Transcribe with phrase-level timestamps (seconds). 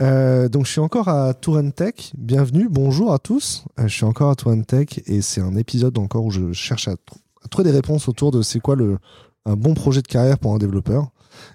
[0.00, 2.12] Euh, donc je suis encore à Tour Tech.
[2.16, 3.64] Bienvenue, bonjour à tous.
[3.78, 6.88] Euh, je suis encore à Tour Tech et c'est un épisode encore où je cherche
[6.88, 6.96] à,
[7.50, 8.98] trouver des réponses autour de c'est quoi le,
[9.44, 11.10] un bon projet de carrière pour un développeur.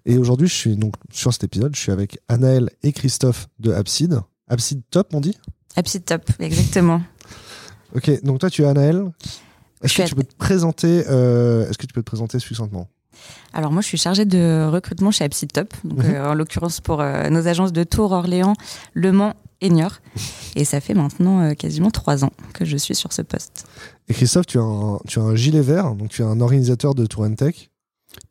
[0.05, 3.71] Et aujourd'hui, je suis donc sur cet épisode, je suis avec Anaël et Christophe de
[3.71, 4.21] Abside.
[4.47, 5.37] Abside Top, on dit?
[5.75, 7.01] Abside Top, exactement.
[7.95, 9.03] ok, donc toi tu es Anaël.
[9.81, 12.89] Est-ce que, tu peux te présenter, euh, est-ce que tu peux te présenter succinctement?
[13.53, 16.13] Alors moi, je suis chargée de recrutement chez Abside Top, donc, mhm.
[16.13, 18.53] euh, en l'occurrence pour euh, nos agences de Tours, Orléans,
[18.93, 19.99] Le Mans et Niort.
[20.55, 23.67] Et ça fait maintenant euh, quasiment trois ans que je suis sur ce poste.
[24.07, 26.95] Et Christophe, tu as un, tu as un gilet vert, donc tu es un organisateur
[26.95, 27.69] de Tour Tech.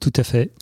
[0.00, 0.52] Tout à fait.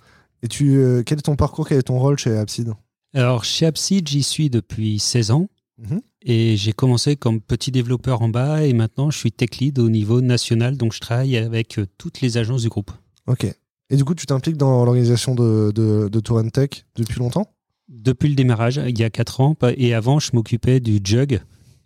[0.43, 2.75] Et tu, quel est ton parcours, quel est ton rôle chez Abside?
[3.15, 5.49] Alors chez Abside, j'y suis depuis 16 ans.
[5.79, 6.01] Mhm.
[6.23, 9.89] Et j'ai commencé comme petit développeur en bas et maintenant je suis tech lead au
[9.89, 12.91] niveau national, donc je travaille avec toutes les agences du groupe.
[13.27, 13.47] Ok.
[13.91, 17.53] Et du coup, tu t'impliques dans l'organisation de, de, de Tech depuis longtemps?
[17.89, 19.57] Depuis le démarrage, il y a 4 ans.
[19.77, 21.41] Et avant, je m'occupais du Jug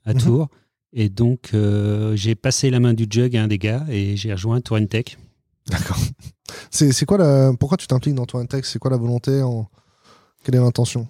[0.05, 0.21] à mhm.
[0.21, 0.49] Tours.
[0.93, 4.33] Et donc, euh, j'ai passé la main du Jug à un des gars et j'ai
[4.33, 5.19] rejoint Tech.
[5.69, 5.99] D'accord.
[6.71, 7.53] C'est quoi la...
[7.59, 8.65] Pourquoi tu t'impliques dans Tech?
[8.65, 9.43] C'est quoi la volonté?
[9.43, 9.69] En...
[10.43, 11.07] Quelle est l'intention?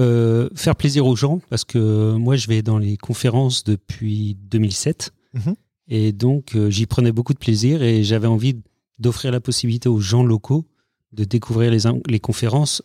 [0.00, 5.12] Euh, Faire plaisir aux gens, parce que moi, je vais dans les conférences depuis 2007.
[5.34, 5.54] Mhm.
[5.88, 8.62] Et donc, euh, j'y prenais beaucoup de plaisir et j'avais envie de
[8.98, 10.66] d'offrir la possibilité aux gens locaux
[11.14, 11.70] de découvrir
[12.06, 12.82] les, conférences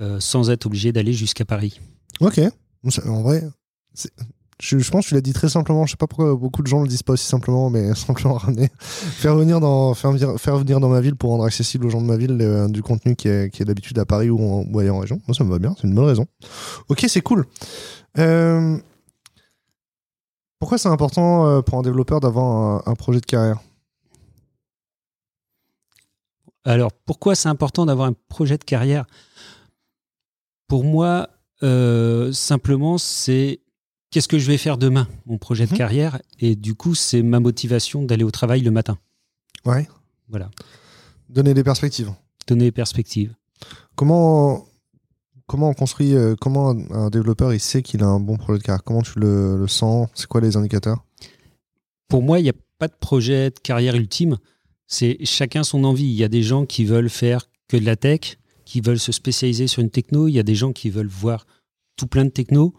[0.00, 1.80] euh, sans être obligé d'aller jusqu'à Paris.
[2.20, 2.40] Ok.
[3.06, 3.42] En vrai,
[4.60, 5.86] je, pense que tu l'as dit très simplement.
[5.86, 8.70] Je sais pas pourquoi beaucoup de gens le disent pas aussi simplement, mais simplement ramener,
[8.78, 12.06] faire venir dans, faire, faire venir dans ma ville pour rendre accessible aux gens de
[12.06, 15.20] ma ville euh, du contenu qui est, d'habitude à Paris ou, en, ailleurs en région.
[15.26, 15.74] Moi, ça me va bien.
[15.80, 16.26] C'est une bonne raison.
[16.88, 17.46] Ok, c'est cool.
[18.18, 18.76] Euh,
[20.58, 23.60] pourquoi c'est important pour un développeur d'avoir un projet de carrière?
[26.72, 29.06] Alors, pourquoi c'est important d'avoir un projet de carrière?
[30.66, 31.30] Pour moi,
[31.62, 33.60] euh, simplement, c'est
[34.10, 35.78] qu'est-ce que je vais faire demain, mon projet de mhm.
[35.78, 38.98] carrière, et du coup, c'est ma motivation d'aller au travail le matin.
[39.64, 39.88] Ouais.
[40.28, 40.50] Voilà.
[41.30, 42.12] Donner des perspectives.
[42.46, 43.34] Donner des perspectives.
[43.96, 44.66] Comment,
[45.46, 48.64] comment on construit, euh, comment un développeur il sait qu'il a un bon projet de
[48.64, 48.84] carrière?
[48.84, 50.08] Comment tu le, le sens?
[50.14, 51.02] C'est quoi les indicateurs?
[52.08, 54.36] Pour moi, il n'y a pas de projet de carrière ultime
[54.88, 56.06] c'est chacun son envie.
[56.06, 59.12] Il y a des gens qui veulent faire que de la tech, qui veulent se
[59.12, 60.26] spécialiser sur une techno.
[60.26, 61.46] Il y a des gens qui veulent voir
[61.96, 62.74] tout plein de techno.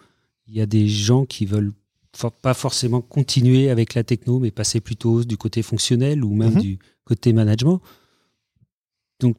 [0.47, 1.73] Il y a des gens qui veulent
[2.41, 6.61] pas forcément continuer avec la techno, mais passer plutôt du côté fonctionnel ou même mhm.
[6.61, 7.79] du côté management.
[9.19, 9.37] Donc,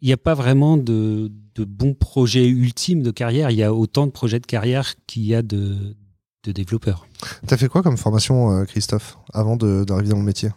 [0.00, 3.50] il n'y a pas vraiment de, de bons projets ultimes de carrière.
[3.50, 5.96] Il y a autant de projets de carrière qu'il y a de,
[6.44, 7.08] de développeurs.
[7.48, 10.50] Tu as fait quoi comme formation, euh, Christophe, avant d'arriver dans le métier?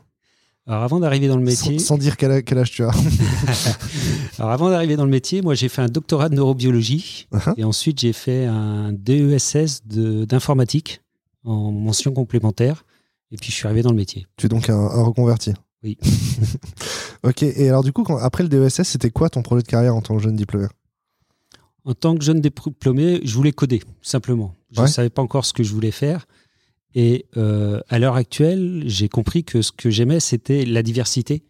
[0.68, 1.80] Alors avant d'arriver dans le métier...
[1.80, 2.92] Sans, dire quel, âge tu as.
[4.38, 7.54] Alors avant d'arriver dans le métier, moi j'ai fait un doctorat de neurobiologie uh-huh.
[7.56, 11.02] et ensuite j'ai fait un DESS d'informatique
[11.46, 12.84] en mention complémentaire
[13.32, 14.28] et puis je suis arrivé dans le métier.
[14.36, 15.98] Tu es donc un, reconverti Oui.
[17.24, 20.02] ok, et alors du coup, après le DESS, c'était quoi ton projet de carrière en
[20.02, 20.68] tant que jeune diplômé?
[21.86, 24.54] En tant que jeune diplômé, je voulais coder, simplement.
[24.72, 26.28] Je ne savais pas encore ce que je voulais faire.
[27.00, 31.44] Et euh, à l'heure actuelle, j'ai compris que ce que j'aimais, c'était la diversité.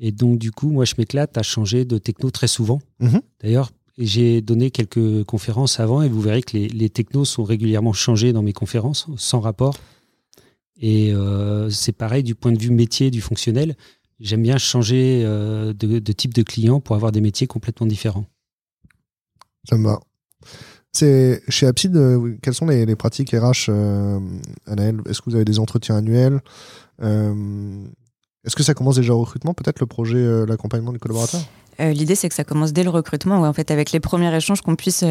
[0.00, 2.80] Et donc, du coup, moi, je m'éclate à changer de techno très souvent.
[3.00, 3.20] Mhm.
[3.42, 7.92] D'ailleurs, j'ai donné quelques conférences avant et vous verrez que les, les, technos sont régulièrement
[7.92, 9.76] changés dans mes conférences, sans rapport.
[10.80, 13.76] Et euh, c'est pareil du point de vue métier, du fonctionnel.
[14.18, 18.24] J'aime bien changer euh, de, de, type de client pour avoir des métiers complètement différents.
[19.68, 20.00] Ça me va.
[20.96, 24.18] C'est chez Abside, euh, quelles sont les, pratiques RH, euh,
[24.66, 26.40] Est-ce que vous avez des entretiens annuels?
[27.02, 27.84] Euh,
[28.46, 31.42] Est-ce que ça commence déjà au recrutement, peut-être le projet, euh, l'accompagnement du collaborateur
[31.78, 34.74] L'idée, c'est que ça commence dès le recrutement, en fait, avec les premiers échanges, qu'on
[34.74, 35.04] puisse,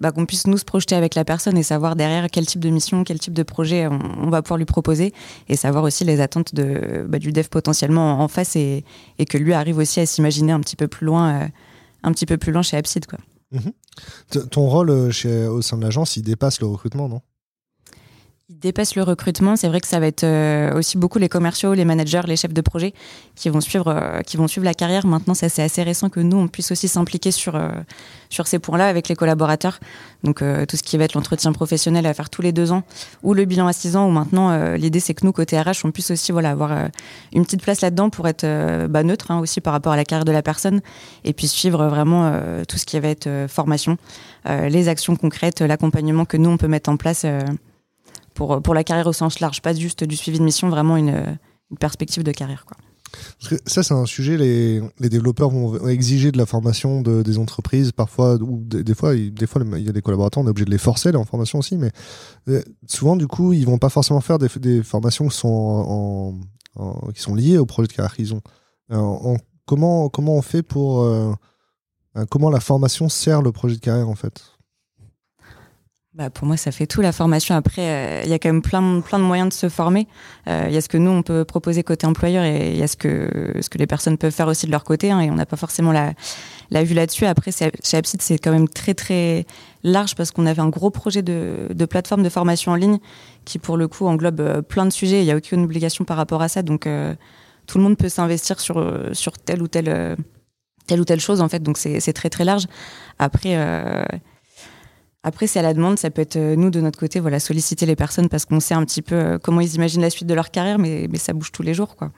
[0.00, 2.70] bah, qu'on puisse nous se projeter avec la personne et savoir derrière quel type de
[2.70, 5.14] mission, quel type de projet on, va pouvoir lui proposer,
[5.48, 8.82] et savoir aussi les attentes de, bah, du dev potentiellement en face, et,
[9.20, 11.48] et, que lui arrive aussi à s'imaginer un petit peu plus loin,
[12.02, 13.20] un petit peu plus loin chez Abside, quoi.
[13.52, 13.72] Mhm.
[14.50, 17.22] Ton rôle euh, au sein de l'agence, il dépasse le recrutement, non?
[18.48, 19.56] Il dépasse le recrutement.
[19.56, 22.52] C'est vrai que ça va être euh, aussi beaucoup les commerciaux, les managers, les chefs
[22.52, 22.94] de projet
[23.34, 25.04] qui vont suivre, euh, qui vont suivre la carrière.
[25.04, 27.70] Maintenant, c'est assez récent que nous, on puisse aussi s'impliquer sur, euh,
[28.30, 29.80] sur ces points-là avec les collaborateurs.
[30.22, 32.82] Donc, tout ce qui va être l'entretien professionnel à faire tous les deux ans
[33.22, 35.92] ou le bilan à six ans, où maintenant, l'idée, c'est que nous, côté RH, on
[35.92, 36.72] puisse aussi voilà, avoir
[37.32, 38.44] une petite place là-dedans pour être
[38.88, 40.80] bah, neutre hein, aussi par rapport à la carrière de la personne
[41.22, 42.32] et puis suivre vraiment
[42.66, 43.98] tout ce qui va être formation,
[44.48, 47.24] les actions concrètes, l'accompagnement que nous, on peut mettre en place
[48.36, 51.38] pour, pour la carrière au sens large, pas juste du suivi de mission, vraiment une,
[51.80, 52.64] perspective de carrière.
[53.66, 57.90] Ça, c'est un sujet, les, les, développeurs vont exiger de la formation de, des entreprises,
[57.90, 60.70] parfois, ou des, fois, des fois, il y a des collaborateurs, on est obligé de
[60.70, 61.90] les forcer, en formation aussi, mais
[62.48, 67.66] euh, souvent, du coup, ils vont pas forcément faire des, formations qui sont, liées au
[67.66, 68.42] projet de carrière qu'ils ont.
[68.90, 71.02] En, comment, comment on fait pour.
[71.02, 71.32] Euh,
[72.30, 74.55] comment la formation sert le projet de carrière, en fait?
[76.16, 77.54] Bah, pour moi, ça fait tout la formation.
[77.54, 80.08] Après, euh, il y a quand même plein, plein de moyens de se former.
[80.48, 82.82] Euh, il y a ce que nous, on peut proposer côté employeur et il y
[82.82, 85.10] a ce que, ce que les personnes peuvent faire aussi de leur côté.
[85.10, 86.14] Hein, et on n'a pas forcément la,
[86.70, 87.26] la vue là-dessus.
[87.26, 89.44] Après, chez Abside, c'est quand même très, très
[89.84, 92.98] large parce qu'on avait un gros projet de, de plateforme de formation en ligne
[93.44, 95.20] qui, pour le coup, englobe euh, plein de sujets.
[95.20, 96.62] Il n'y a aucune obligation par rapport à ça.
[96.62, 96.88] Donc,
[97.66, 98.82] tout le monde peut s'investir sur,
[99.12, 100.16] sur telle ou telle,
[100.86, 101.62] telle ou telle chose, en fait.
[101.62, 102.64] Donc, c'est très, très large.
[103.18, 103.54] Après,
[105.26, 107.84] après, c'est à la demande, ça peut être euh, nous de notre côté, voilà, solliciter
[107.84, 110.34] les personnes parce qu'on sait un petit peu euh, comment ils imaginent la suite de
[110.34, 112.12] leur carrière, mais, mais ça bouge tous les jours, quoi.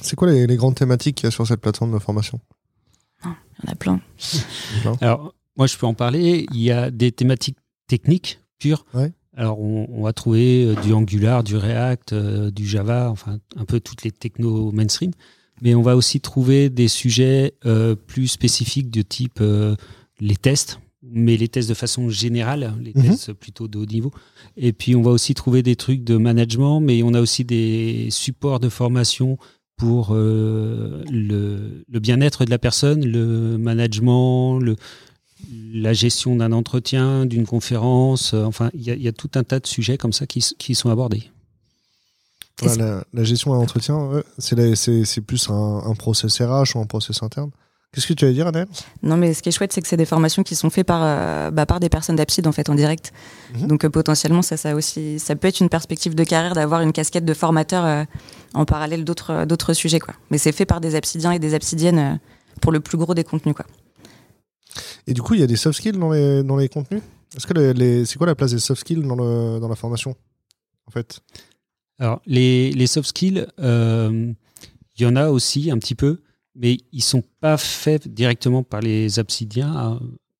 [0.00, 2.38] C'est quoi les, grandes thématiques qu'il y a sur cette plateforme de formation?
[3.24, 4.00] Il y en a plein.
[5.00, 6.46] Alors, moi, je peux en parler.
[6.52, 8.86] Il y a des thématiques techniques pures.
[9.36, 14.04] Alors, on, va trouver euh, du Angular, du React, du Java, enfin, un peu toutes
[14.04, 15.10] les technos mainstream.
[15.62, 17.54] Mais on va aussi trouver des sujets
[18.06, 19.42] plus spécifiques de type
[20.20, 23.02] les tests mais les tests de façon générale, les mhm.
[23.02, 24.12] tests plutôt de haut niveau.
[24.56, 28.08] Et puis on va aussi trouver des trucs de management, mais on a aussi des
[28.10, 29.38] supports de formation
[29.76, 34.76] pour euh, le, bien-être de la personne, le management, le,
[35.72, 38.34] la gestion d'un entretien, d'une conférence.
[38.34, 40.90] Euh, enfin, il y, a tout un tas de sujets comme ça qui, qui sont
[40.90, 41.30] abordés.
[42.62, 47.50] la, gestion d'un entretien, c'est plus un, un process RH ou un process interne?
[47.92, 48.68] Qu'est-ce que tu vas dire, Adèle?
[49.02, 51.00] Non, mais ce qui est chouette, c'est que c'est des formations qui sont faites par,
[51.02, 53.12] euh, bah, par des personnes d'Apsid en fait en direct.
[53.54, 53.66] Mhm.
[53.66, 56.92] Donc euh, potentiellement, ça, ça aussi, ça peut être une perspective de carrière d'avoir une
[56.92, 58.04] casquette de formateur euh,
[58.54, 60.14] en parallèle d'autres d'autres sujets, quoi.
[60.30, 62.20] Mais c'est fait par des Absidiens et des Absidiennes
[62.60, 63.66] pour le plus gros des contenus, quoi.
[65.08, 67.02] Et du coup, il y a des soft skills dans les dans les contenus?
[67.36, 70.14] Est-ce que les, c'est quoi la place des soft skills dans le dans la formation,
[70.86, 71.18] en fait?
[71.98, 74.36] Alors les les soft skills, il
[74.96, 76.20] y en a aussi un petit peu
[76.54, 79.72] mais ils sont pas faits directement par les obsidiens.
[79.74, 79.98] Ah,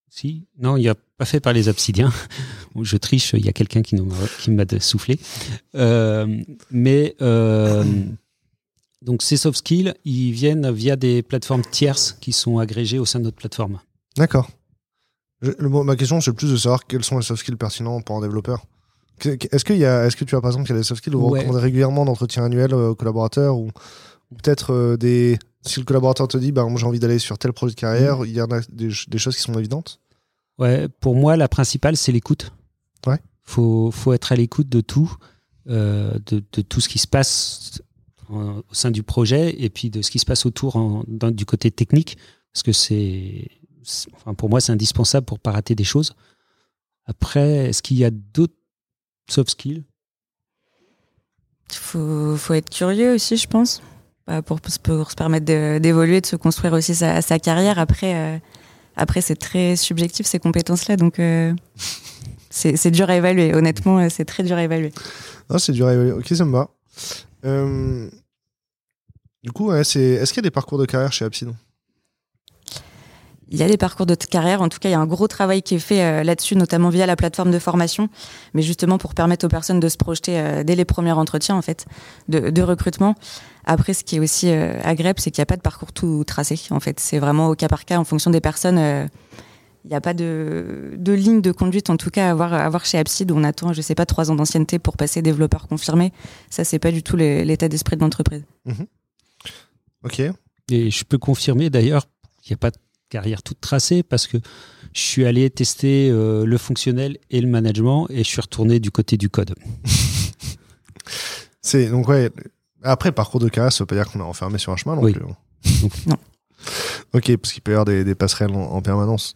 [0.08, 0.46] si?
[0.58, 2.12] Non, il n'y a pas fait par les obsidiens.
[2.82, 3.96] Je triche, il y a quelqu'un qui,
[4.40, 5.18] qui m'a soufflé.
[5.74, 7.84] Euh, mais euh,
[9.02, 13.18] donc ces soft skills, ils viennent via des plateformes tierces qui sont agrégées au sein
[13.18, 13.80] de notre plateforme.
[14.16, 14.50] D'accord.
[15.42, 18.64] Ma question, c'est plus de savoir quels sont les soft skills pertinents pour un développeur.
[19.24, 21.14] Est-ce y a, est-ce que tu as par exemple qu'il y a des soft skills
[21.14, 23.70] où vous recommandez régulièrement d'entretien annuel aux collaborateurs ou,
[24.30, 27.52] peut-être euh, des si le collaborateur te dit, bah, moi j'ai envie d'aller sur tel
[27.52, 28.26] projet de carrière, mm.
[28.26, 30.00] il y en a des, choses qui sont évidentes
[30.58, 32.52] Ouais, pour moi, la principale, c'est l'écoute.
[33.06, 33.18] Ouais.
[33.42, 35.16] Faut, faut être à l'écoute de tout,
[35.68, 37.80] euh, de, de, tout ce qui se passe
[38.30, 41.70] au sein du projet et puis de ce qui se passe autour en, du côté
[41.70, 42.16] technique,
[42.52, 43.48] parce que c'est,
[44.14, 46.14] enfin, pour moi, c'est indispensable pour pas rater des choses.
[47.06, 48.54] Après, est-ce qu'il y a d'autres
[49.28, 49.84] soft skills?
[51.70, 53.80] Il faut, faut être curieux aussi, je pense.
[54.30, 54.78] Euh, pour, se
[55.16, 55.44] permettre
[55.80, 57.80] d'évoluer, de, se construire aussi sa, carrière.
[57.80, 58.38] Après, euh,
[58.94, 61.52] après c'est très subjectif ces compétences-là, donc euh,
[62.50, 63.54] c'est dur à évaluer.
[63.54, 64.92] Honnêtement, c'est très dur à évaluer.
[65.48, 66.12] Non, c'est dur à évaluer.
[66.12, 66.68] Ok, ça me va.
[69.42, 71.56] du coup, est-ce qu'il y a des parcours de carrière chez Absidon
[73.50, 74.62] il y a des parcours de carrière.
[74.62, 76.88] En tout cas, il y a un gros travail qui est fait euh, là-dessus, notamment
[76.88, 78.08] via la plateforme de formation,
[78.54, 81.62] mais justement pour permettre aux personnes de se projeter euh, dès les premiers entretiens, en
[81.62, 81.86] fait,
[82.28, 83.14] de, recrutement.
[83.64, 86.22] Après, ce qui est aussi euh, agréable, c'est qu'il n'y a pas de parcours tout
[86.24, 86.60] tracé.
[86.70, 88.78] En fait, c'est vraiment au cas par cas, en fonction des personnes.
[89.84, 92.64] il n'y a pas de, de, ligne de conduite, en tout cas, à avoir, à
[92.64, 95.66] avoir chez Absid, où on attend, je sais pas, trois ans d'ancienneté pour passer développeur
[95.66, 96.12] confirmé.
[96.50, 98.44] Ça, c'est pas du tout l'état d'esprit de l'entreprise.
[98.66, 98.86] Mhm.
[100.04, 100.22] Ok.
[100.70, 102.06] Et je peux confirmer d'ailleurs
[102.42, 102.76] qu'il n'y a pas de
[103.10, 104.38] carrière toute tracée parce que
[104.94, 108.90] je suis allé tester euh, le fonctionnel et le management et je suis retourné du
[108.90, 109.54] côté du code.
[111.60, 112.30] c'est donc ouais.
[112.82, 115.02] Après parcours de carrière, ça veut pas dire qu'on est enfermé sur un chemin non
[115.02, 115.20] plus.
[115.22, 115.88] Hein.
[116.06, 116.16] non.
[117.12, 119.34] Ok, parce qu'il peut y avoir des, passerelles en, permanence.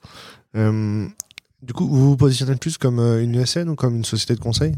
[0.56, 1.06] Euh,
[1.62, 4.40] du coup, vous vous positionnez plus comme euh, une USN ou comme une société de
[4.40, 4.74] conseil?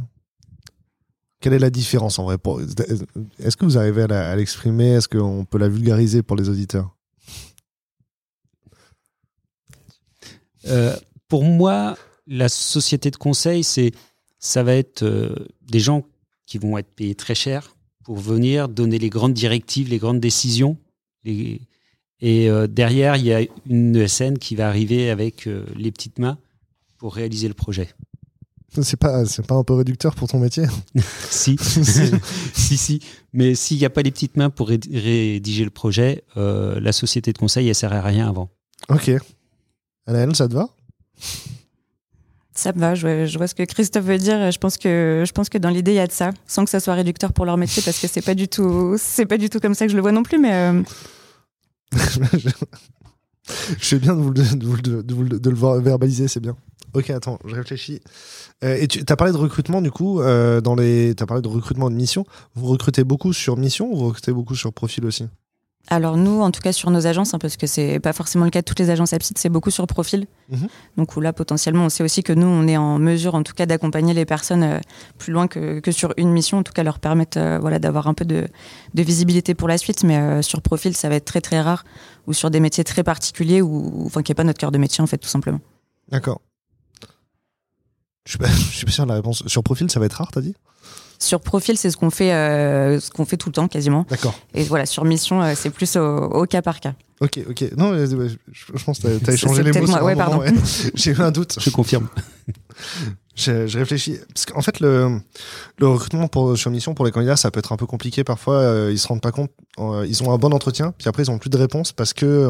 [1.41, 2.38] Quelle est la différence en vrai
[3.38, 4.95] Est-ce que vous arrivez à l'exprimer?
[4.95, 6.96] Est-ce qu'on peut la vulgariser pour les auditeurs?
[10.66, 10.96] Euh,
[11.28, 11.96] pour moi,
[12.26, 13.92] la société de conseil, c'est
[14.38, 16.04] ça va être euh, des gens
[16.46, 20.76] qui vont être payés très cher pour venir donner les grandes directives, les grandes décisions.
[21.25, 21.61] et
[22.23, 26.38] euh, derrière, il y a une ESN qui va arriver avec les petites mains
[26.99, 27.88] pour réaliser le projet.
[28.82, 30.64] C'est pas, c'est pas un peu réducteur pour ton métier?
[31.30, 33.00] Si, si, si.
[33.32, 37.32] Mais s'il n'y a pas les petites mains pour rédiger le projet, euh, la société
[37.32, 38.49] de conseil, elle sert à rien avant.
[38.88, 39.11] Ok.
[40.06, 40.68] Anaël, ça te va?
[42.54, 44.50] Ça me va, je vois, ce que Christophe veut dire.
[44.50, 46.70] Je pense que, je pense que dans l'idée, il y a de ça, sans que
[46.70, 49.50] ça soit réducteur pour leur métier, parce que c'est pas du tout, c'est pas du
[49.50, 50.54] tout comme ça que je le vois non plus, mais.
[50.54, 50.82] Euh,
[53.78, 56.56] je fais bien de, vous, de, de, le voir verbaliser, c'est bien.
[56.94, 58.00] Ok, attends, je réfléchis.
[58.64, 61.14] Euh, et tu as parlé de recrutement, du coup, euh, dans les...
[61.14, 62.25] tu as parlé de recrutement de mission.
[62.54, 65.26] Vous recrutez beaucoup sur mission ou vous recrutez beaucoup sur profil aussi?
[65.88, 68.50] Alors nous, en tout cas sur nos agences, hein, parce que c'est pas forcément le
[68.50, 70.26] cas de toutes les agences Apsid, c'est beaucoup sur profil.
[70.49, 70.69] Mhm.
[70.97, 73.66] Donc là, potentiellement, on sait aussi que nous, on est en mesure, en tout cas,
[73.66, 74.78] d'accompagner les personnes euh,
[75.19, 78.09] plus loin que, que, sur une mission, en tout cas, leur permettre, euh, voilà, d'avoir
[78.09, 78.49] un peu de,
[78.95, 80.02] de, visibilité pour la suite.
[80.02, 81.85] Mais euh, sur profil, ça va être très très rare,
[82.26, 85.02] ou sur des métiers très particuliers, ou enfin qui n'est pas notre cœur de métier,
[85.02, 85.61] en fait, tout simplement.
[86.09, 86.40] D'accord.
[88.25, 89.45] Je suis pas, je suis pas sûr de la réponse.
[89.47, 90.57] Sur profil, ça va être rare, t'as dit?
[91.26, 94.06] Sur profil, c'est ce qu'on fait, euh, ce qu'on fait tout le temps quasiment.
[94.09, 94.35] D'accord.
[94.54, 96.95] Et voilà, sur mission, euh, c'est plus au, cas par cas.
[97.20, 97.73] Ok, ok.
[97.76, 99.87] Non, je, pense que tu as, échangé les mots.
[100.02, 100.42] ouais, pardon.
[100.94, 101.56] J'ai eu un doute.
[101.61, 102.08] Je confirme.
[103.37, 104.16] Je, réfléchis.
[104.32, 105.20] Parce qu'en fait, le,
[105.78, 108.56] le recrutement pour, sur mission pour les candidats, ça peut être un peu compliqué parfois.
[108.56, 109.50] Euh, ils se rendent pas compte.
[109.78, 112.49] Euh, ils ont un bon entretien, puis après, ils ont plus de réponse parce que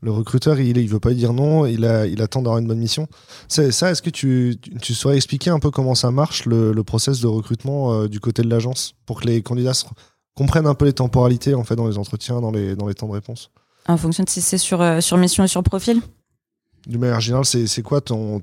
[0.00, 2.78] le recruteur, il, il veut pas dire non, il, a, il attend d'avoir une bonne
[2.78, 3.06] mission.
[3.48, 7.20] Ça, est-ce que tu, tu saurais expliquer un peu comment ça marche, le, le process
[7.20, 9.84] de recrutement euh, du côté de l'agence, pour que les candidats
[10.34, 13.06] comprennent un peu les temporalités en fait dans les entretiens, dans les, dans les temps
[13.06, 13.52] de réponse?
[13.86, 16.00] En fonction de si c'est sur, sur mission et sur profil?
[16.86, 18.40] D'une manière générale, c'est quoi ton,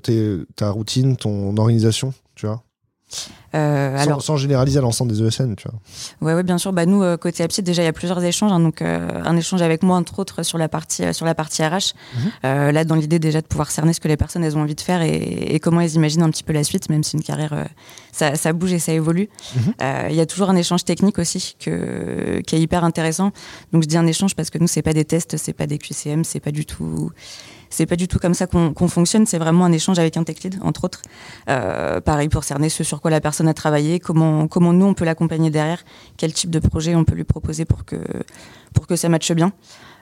[0.56, 2.62] ta routine, ton organisation, tu vois?
[3.54, 5.78] Euh, sans, alors, sans, généraliser à l'ensemble des ESN, tu vois.
[6.22, 6.72] Ouais, ouais, bien sûr.
[6.72, 8.52] Bah nous, euh, côté Apsid, déjà, il y a plusieurs échanges.
[8.52, 11.62] Hein, donc, euh, un échange avec moi, entre autres, sur la partie sur la partie
[11.62, 11.94] RH.
[12.14, 12.70] Mhm.
[12.72, 14.80] là, dans l'idée déjà de pouvoir cerner ce que les personnes elles ont envie de
[14.80, 17.66] faire et, comment elles imaginent un petit peu la suite, même si une carrière
[18.10, 19.28] ça, ça, bouge et ça évolue.
[19.54, 19.74] Mhm.
[20.10, 23.32] Il y a toujours un échange technique aussi que, qui est hyper intéressant.
[23.72, 25.78] Donc, je dis un échange parce que nous, c'est pas des tests, c'est pas des
[25.78, 27.10] QCM, c'est pas du tout
[27.72, 29.26] c'est pas du tout comme ça qu'on fonctionne.
[29.26, 31.02] C'est vraiment un échange avec un tech lead, entre autres.
[31.48, 34.94] Euh, pareil pour cerner ce sur quoi la personne a travaillé, comment comment nous on
[34.94, 35.82] peut l'accompagner derrière,
[36.16, 37.96] quel type de projet on peut lui proposer pour que
[38.74, 39.52] pour que ça matche bien.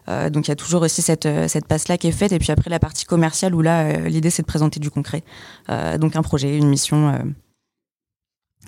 [0.08, 2.32] Euh, donc il y a toujours aussi cette, cette passe-là qui est faite.
[2.32, 5.22] Et puis après la partie commerciale où là, euh, l'idée c'est de présenter du concret.
[5.68, 7.12] Euh, donc un projet, une mission,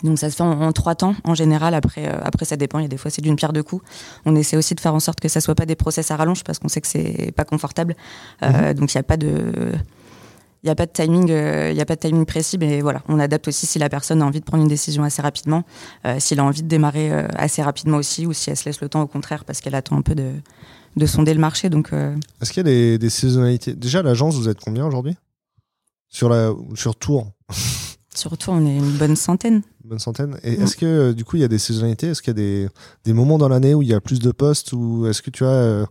[0.02, 1.74] donc ça se fait en, trois temps en général.
[1.74, 2.78] Après, euh, après ça dépend.
[2.78, 3.84] Il y a des fois c'est d'une pierre deux coups.
[4.24, 6.44] On essaie aussi de faire en sorte que ça soit pas des process à rallonge
[6.44, 7.94] parce qu'on sait que c'est pas confortable.
[8.42, 8.74] Euh, mhm.
[8.74, 9.72] Donc il n'y a pas de
[10.64, 12.82] il n'y a pas de timing, euh, il y a pas de timing précis, mais
[12.82, 15.64] voilà, on adapte aussi si la personne a envie de prendre une décision assez rapidement,
[16.20, 19.02] s'il a envie de démarrer assez rapidement aussi, ou si elle se laisse le temps
[19.02, 20.30] au contraire parce qu'elle attend un peu de,
[20.94, 21.68] de sonder le marché.
[21.68, 21.90] Donc,
[22.40, 23.74] est-ce qu'il y a des, des saisonnalités?
[23.74, 25.16] Déjà, l'agence, vous êtes combien aujourd'hui?
[26.08, 27.26] Sur la sur Tours
[28.14, 29.62] Surtout, on est une bonne centaine.
[29.84, 30.38] Une bonne centaine.
[30.42, 32.08] Et est-ce que, euh, du coup, il y a des saisonnalités?
[32.08, 32.68] Est-ce qu'il y a des,
[33.04, 35.44] des moments dans l'année où il y a plus de postes Ou est-ce que tu
[35.44, 35.48] as.
[35.48, 35.86] Euh,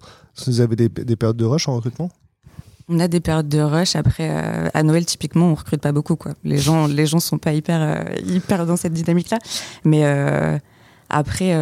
[0.45, 2.09] vous avez des, des, périodes de rush en recrutement?
[2.89, 3.95] On a des périodes de rush.
[3.95, 6.15] Après, euh, à Noël, typiquement, on recrute pas beaucoup.
[6.15, 6.33] Quoi.
[6.43, 9.39] Les gens, les gens sont pas hyper, hyper dans cette dynamique-là.
[9.83, 10.03] Mais
[11.09, 11.53] après,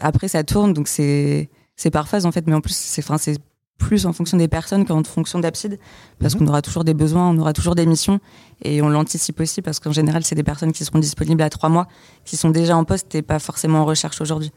[0.00, 2.46] après, ça tourne, donc c'est, c'est par phase en fait.
[2.46, 3.38] Mais en plus, c'est, c'est
[3.78, 5.78] plus en fonction des personnes qu'en fonction d'Abside,
[6.18, 6.40] parce mhm.
[6.40, 8.20] qu'on aura toujours des besoins, on aura toujours des missions,
[8.62, 11.68] et on l'anticipe aussi, parce qu'en général, c'est des personnes qui seront disponibles à trois
[11.68, 11.86] mois,
[12.24, 14.52] qui sont déjà en poste et pas forcément en recherche aujourd'hui.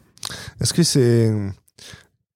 [0.60, 1.32] Est-ce que c'est...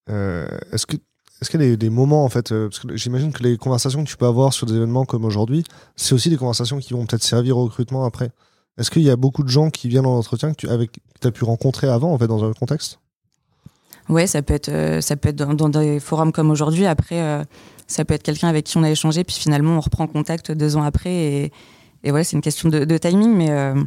[0.10, 0.98] Euh, est-ce que
[1.42, 4.04] est-ce qu'il y a des, moments en fait euh, Parce que j'imagine que les conversations
[4.04, 5.65] que tu peux avoir sur des événements comme aujourd'hui,
[5.96, 8.32] c'est aussi des conversations qui vont peut-être servir au recrutement après.
[8.77, 11.27] Est-ce qu'il y a beaucoup de gens qui viennent en entretien que tu avec, que
[11.27, 13.00] as pu rencontrer avant en fait dans un contexte?
[14.07, 16.85] Ouais, ça peut être, euh, ça peut être dans, des forums comme aujourd'hui.
[16.85, 17.43] Après, euh,
[17.88, 20.77] ça peut être quelqu'un avec qui on a échangé, puis finalement on reprend contact deux
[20.77, 21.51] ans après.
[22.03, 23.83] Et, ouais, c'est une question de, timing, mais euh,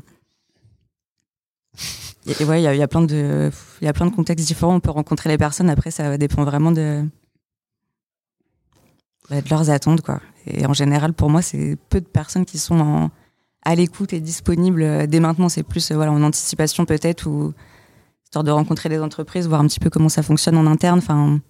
[2.26, 3.50] et, ouais, il y a, plein de,
[3.94, 4.74] plein de contextes différents.
[4.74, 5.70] On peut rencontrer les personnes.
[5.70, 7.04] Après, ça dépend vraiment de
[9.30, 10.20] bah, de leurs attentes, quoi.
[10.46, 13.10] Et en général, pour moi, c'est peu de personnes qui sont
[13.62, 15.48] à l'écoute et disponibles dès maintenant.
[15.48, 17.54] C'est plus voilà en anticipation peut-être ou
[18.28, 20.98] histoire de rencontrer des entreprises, voir un petit peu comment ça fonctionne en interne.
[20.98, 21.40] Enfin.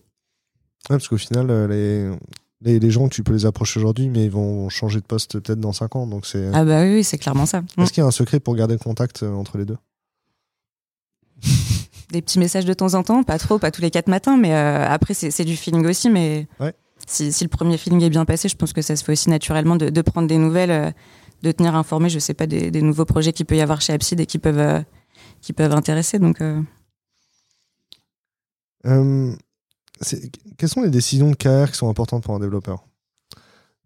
[0.88, 2.16] parce qu'au final, euh,
[2.62, 5.58] les, les, gens, tu peux les approcher aujourd'hui, mais ils vont changer de poste peut-être
[5.58, 6.06] dans 5 ans.
[6.06, 6.50] Donc c'est.
[6.54, 7.62] Ah bah oui, c'est clairement ça.
[7.78, 9.76] Est-ce qu'il y a un secret pour garder le contact euh, entre les deux?
[12.12, 14.54] Des petits messages de temps en temps, pas trop, pas tous les quatre matins, mais
[14.54, 16.08] euh, après c'est du feeling aussi.
[16.08, 16.47] Mais
[17.06, 19.28] si, si, le premier feeling est bien passé, je pense que ça se fait aussi
[19.30, 20.94] naturellement de, de prendre des nouvelles,
[21.42, 23.92] de tenir informé, je sais pas, des, des nouveaux projets qu'il peut y avoir chez
[23.92, 24.85] Abside et qui peuvent
[25.40, 26.18] qui peuvent intéresser.
[26.18, 26.62] Donc, euh.
[30.57, 32.85] Quelles sont les décisions de carrière qui sont importantes pour un développeur?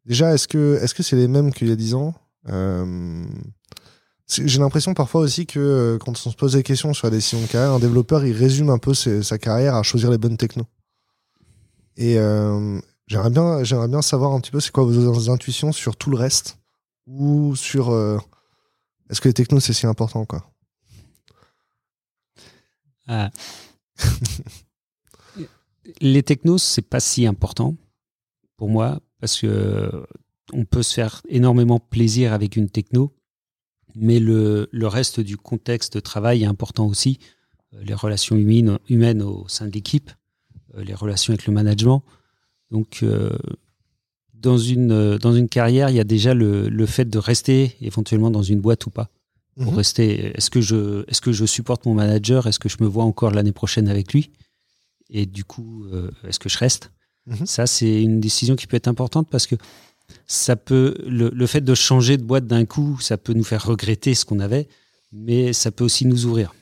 [0.05, 2.15] Déjà, est-ce que c'est les mêmes qu'il y a 10 ans?
[4.29, 7.41] J'ai l'impression parfois aussi que euh, quand on se pose des questions sur la décision
[7.41, 10.67] de carrière, un développeur il résume un peu sa carrière à choisir les bonnes technos.
[11.97, 12.15] Et
[13.07, 16.59] j'aimerais bien, bien savoir un petit peu c'est quoi vos intuitions sur tout le reste?
[17.07, 18.19] Ou sur euh,
[19.11, 20.52] est-ce que les technos c'est si important quoi?
[23.07, 23.31] Ah.
[26.01, 27.77] les technos c'est pas si important
[28.57, 30.07] pour moi parce que
[30.53, 33.13] on peut se faire énormément plaisir avec une techno
[33.95, 37.19] mais le, le, reste du contexte de travail est important aussi.
[37.75, 40.11] Euh, les relations humaines, humaines au sein de l'équipe,
[40.77, 42.03] euh, les relations avec le management.
[42.71, 43.31] Donc, euh,
[44.35, 48.31] dans, une, dans une carrière, il y a déjà le, le, fait de rester éventuellement
[48.31, 49.11] dans une boîte ou pas.
[49.61, 49.79] Pour mhm.
[49.79, 52.47] rester, est-ce que, je, est-ce que je supporte mon manager?
[52.47, 54.31] Est-ce que je me vois encore l'année prochaine avec lui?
[55.11, 55.85] Et du coup,
[56.27, 56.91] est-ce que je reste?
[57.27, 57.47] Mhm.
[57.47, 59.57] Ça, c'est une décision qui peut être importante parce que
[60.27, 64.15] ça peut le, fait de changer de boîte d'un coup, ça peut nous faire regretter
[64.15, 64.69] ce qu'on avait,
[65.13, 66.55] mais ça peut aussi nous ouvrir.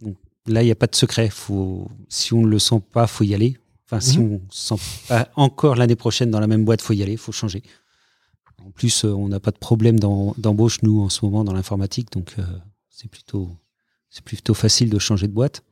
[0.00, 1.28] Donc, là, il n'y a pas de secret.
[1.30, 3.56] Faut, si on ne le sent pas, faut y aller.
[3.86, 4.24] Enfin, si mhm.
[4.24, 7.32] on ne sent pas encore l'année prochaine dans la même boîte, faut y aller, faut
[7.32, 7.62] changer.
[8.66, 12.12] En plus, euh, on n'a pas de problème d'embauche nous en ce moment dans l'informatique,
[12.12, 12.44] donc euh,
[12.90, 13.50] c'est plutôt
[14.10, 15.62] c'est plutôt facile de changer de boîte.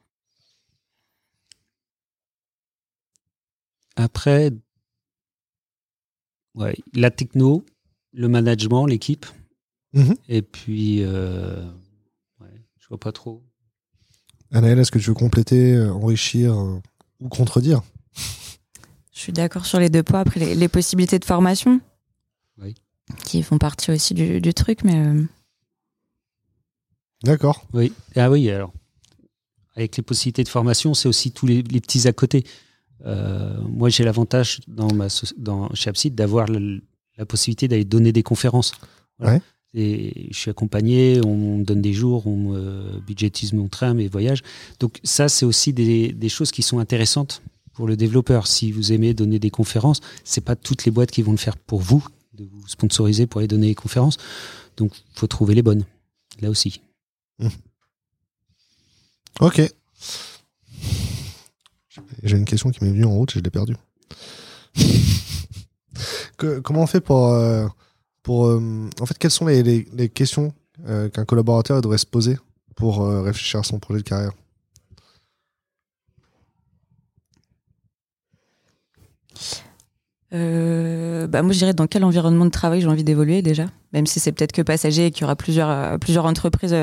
[3.96, 4.50] Après,
[6.54, 7.64] Ouais, la techno,
[8.12, 9.26] le management, l'équipe.
[9.92, 10.14] Mhm.
[10.28, 11.64] Et puis, euh,
[12.40, 13.42] ouais, je vois pas trop.
[14.52, 16.56] Anaël, est-ce que tu veux compléter, euh, enrichir
[17.20, 17.82] ou contredire?
[19.12, 20.20] Je suis d'accord sur les deux points.
[20.20, 21.80] Après, les, possibilités de formation.
[23.24, 24.96] Qui font partie aussi du, truc, mais.
[24.96, 25.22] Euh,
[27.22, 27.66] d'accord.
[27.72, 27.92] Oui.
[28.16, 28.72] Ah oui, alors.
[29.76, 32.44] Avec les possibilités de formation, c'est aussi tous les, les petits à côté.
[33.06, 35.06] Euh, moi, j'ai l'avantage dans ma
[35.38, 38.72] dans chez Abside d'avoir la possibilité d'aller donner des conférences.
[39.72, 44.08] Et je suis accompagné, on me donne des jours, on me budgétise mon train, mes
[44.08, 44.42] voyages.
[44.80, 47.40] Donc ça, c'est aussi des, des, choses qui sont intéressantes
[47.72, 48.48] pour le développeur.
[48.48, 51.56] Si vous aimez donner des conférences, c'est pas toutes les boîtes qui vont le faire
[51.56, 52.04] pour vous,
[52.40, 54.16] de vous sponsoriser pour aller donner des conférences.
[54.76, 55.84] Donc, faut trouver les bonnes.
[56.40, 56.80] Là aussi.
[57.38, 57.48] Mmh.
[59.40, 59.62] Ok.
[62.22, 63.76] J'ai une question qui m'est venue en route et je l'ai perdue.
[66.62, 67.28] comment on fait pour.
[67.28, 67.66] Euh,
[68.22, 70.52] pour euh, en fait, quelles sont les, les, questions
[70.86, 72.36] euh, qu'un collaborateur devrait se poser
[72.76, 74.32] pour réfléchir à son projet de carrière?
[80.32, 84.20] Bah moi, je dirais dans quel environnement de travail j'ai envie d'évoluer déjà, même si
[84.20, 86.76] c'est peut-être que passager et qu'il y aura plusieurs, plusieurs entreprises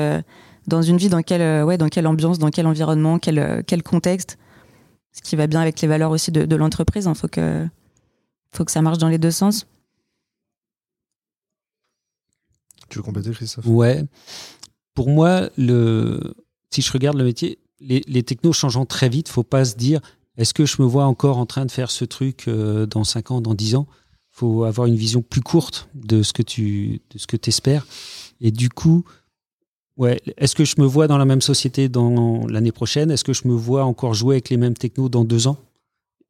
[0.66, 4.38] dans une vie, dans quelle, ouais, dans quelle ambiance, dans quel environnement, quel, quel contexte?
[5.12, 7.08] Ce qui va bien avec les valeurs aussi de, l'entreprise.
[7.08, 7.66] Il faut, que,
[8.52, 9.66] faut que ça marche dans les deux sens.
[12.88, 13.66] Tu veux compléter, Christophe?
[13.66, 14.04] Ouais.
[14.94, 16.34] Pour moi, le...
[16.70, 20.00] si je regarde le métier, les, les technos changeant très vite, faut pas se dire
[20.38, 23.30] est-ce que je me vois encore en train de faire ce truc euh, dans 5
[23.30, 23.86] ans, dans 10 ans?
[24.30, 27.02] Faut avoir une vision plus courte de ce que tu
[27.46, 27.86] espères.
[28.40, 29.04] Et du coup.
[30.36, 33.10] Est-ce que je me vois dans la même société dans l'année prochaine?
[33.10, 35.56] Est-ce que je me vois encore jouer avec les mêmes technos dans deux ans?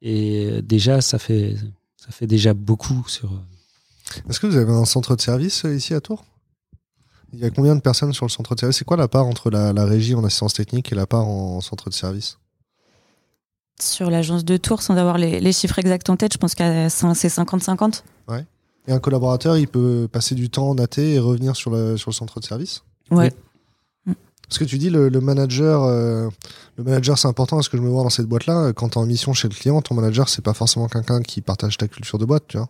[0.01, 1.55] Et déjà, ça fait,
[1.97, 3.33] ça fait déjà beaucoup sur.
[3.33, 6.25] Euh, Est-ce que vous avez un centre de service euh, ici à Tours?
[7.33, 8.79] Il y a combien de personnes sur le centre de service?
[8.79, 11.90] C'est quoi la part entre la, régie en assistance technique et la part en, centre
[11.90, 12.38] de service?
[13.81, 17.29] Sur l'agence de Tours, sans avoir les, chiffres exacts en tête, je pense que c'est
[17.29, 18.03] 50-50.
[18.29, 18.45] Ouais.
[18.87, 22.11] Et un collaborateur, il peut passer du temps en AT et revenir sur le, sur
[22.11, 22.83] le centre de service?
[23.11, 23.33] Ouais.
[24.51, 26.29] Ce que tu dis, le, manager, euh,
[26.77, 28.73] le manager c'est important parce que je me vois dans cette boîte-là.
[28.73, 31.43] Quand tu es en mission chez le client, ton manager, c'est pas forcément quelqu'un qui
[31.43, 32.69] partage ta culture de boîte, tu vois.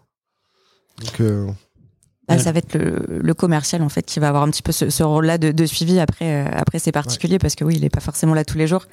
[1.01, 1.47] Donc, euh,
[2.27, 5.03] bah, ça va être le, commercial en fait qui va avoir un petit peu ce,
[5.03, 8.35] rôle-là de, suivi après, euh, après c'est particulier parce que oui, il est pas forcément
[8.35, 8.87] là tous les jours,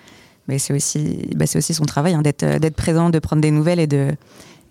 [0.48, 3.52] mais c'est aussi, bah, c'est aussi son travail hein, d'être, d'être présent, de prendre des
[3.52, 4.16] nouvelles et de,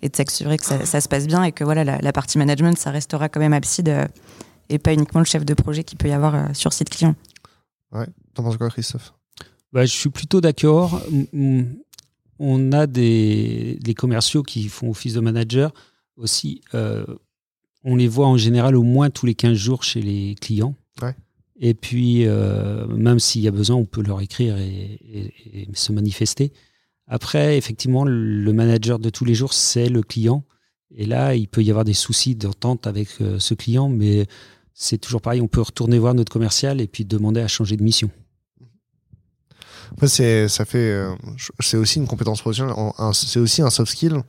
[0.01, 2.91] et de s'assurer que ça, se passe bien et que voilà la, partie management, ça
[2.91, 4.07] restera quand même abside
[4.69, 7.15] et pas uniquement le chef de projet qui peut y avoir sur site client.
[7.91, 8.07] Ouais.
[8.33, 9.13] T'en penses quoi, Christophe?
[9.71, 11.01] Bah, Je suis plutôt d'accord.
[12.39, 15.73] On a des, commerciaux qui font office de manager
[16.17, 16.61] aussi.
[16.73, 17.05] Euh,
[17.83, 20.75] on les voit en général au moins tous les 15 jours chez les clients.
[21.01, 21.15] Ouais.
[21.57, 26.51] Et puis, euh, même s'il y a besoin, on peut leur écrire et, se manifester.
[27.07, 30.43] Après, effectivement, le manager de tous les jours, c'est le client.
[30.93, 34.27] Et là, il peut y avoir des soucis d'entente avec euh, ce client, mais
[34.73, 37.83] c'est toujours pareil, on peut retourner voir notre commercial et puis demander à changer de
[37.83, 38.09] mission.
[40.05, 41.15] c'est euh,
[41.59, 42.75] c'est aussi une compétence professionnelle,
[43.13, 44.21] c'est aussi un soft skill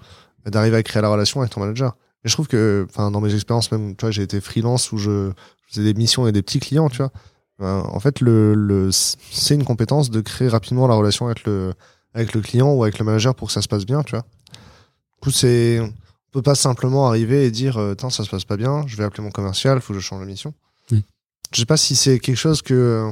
[0.45, 1.97] d'arriver à créer la relation avec ton manager.
[2.27, 4.99] Et je trouve que, enfin, dans mes expériences même, tu vois, j'ai été freelance où
[4.99, 5.31] je,
[5.69, 7.13] faisais des missions et des petits clients, tu vois.
[7.61, 11.73] en fait, le, le c'est une compétence de créer rapidement la relation avec le,
[12.15, 14.23] avec le client ou avec le manager pour que ça se passe bien, tu vois.
[14.23, 15.93] Du coup, c'est, on
[16.33, 19.23] peut pas simplement arriver et dire, euh, ça se passe pas bien, je vais appeler
[19.23, 20.53] mon commercial, faut que je change la mission.
[20.91, 23.09] Je sais pas si c'est quelque chose que,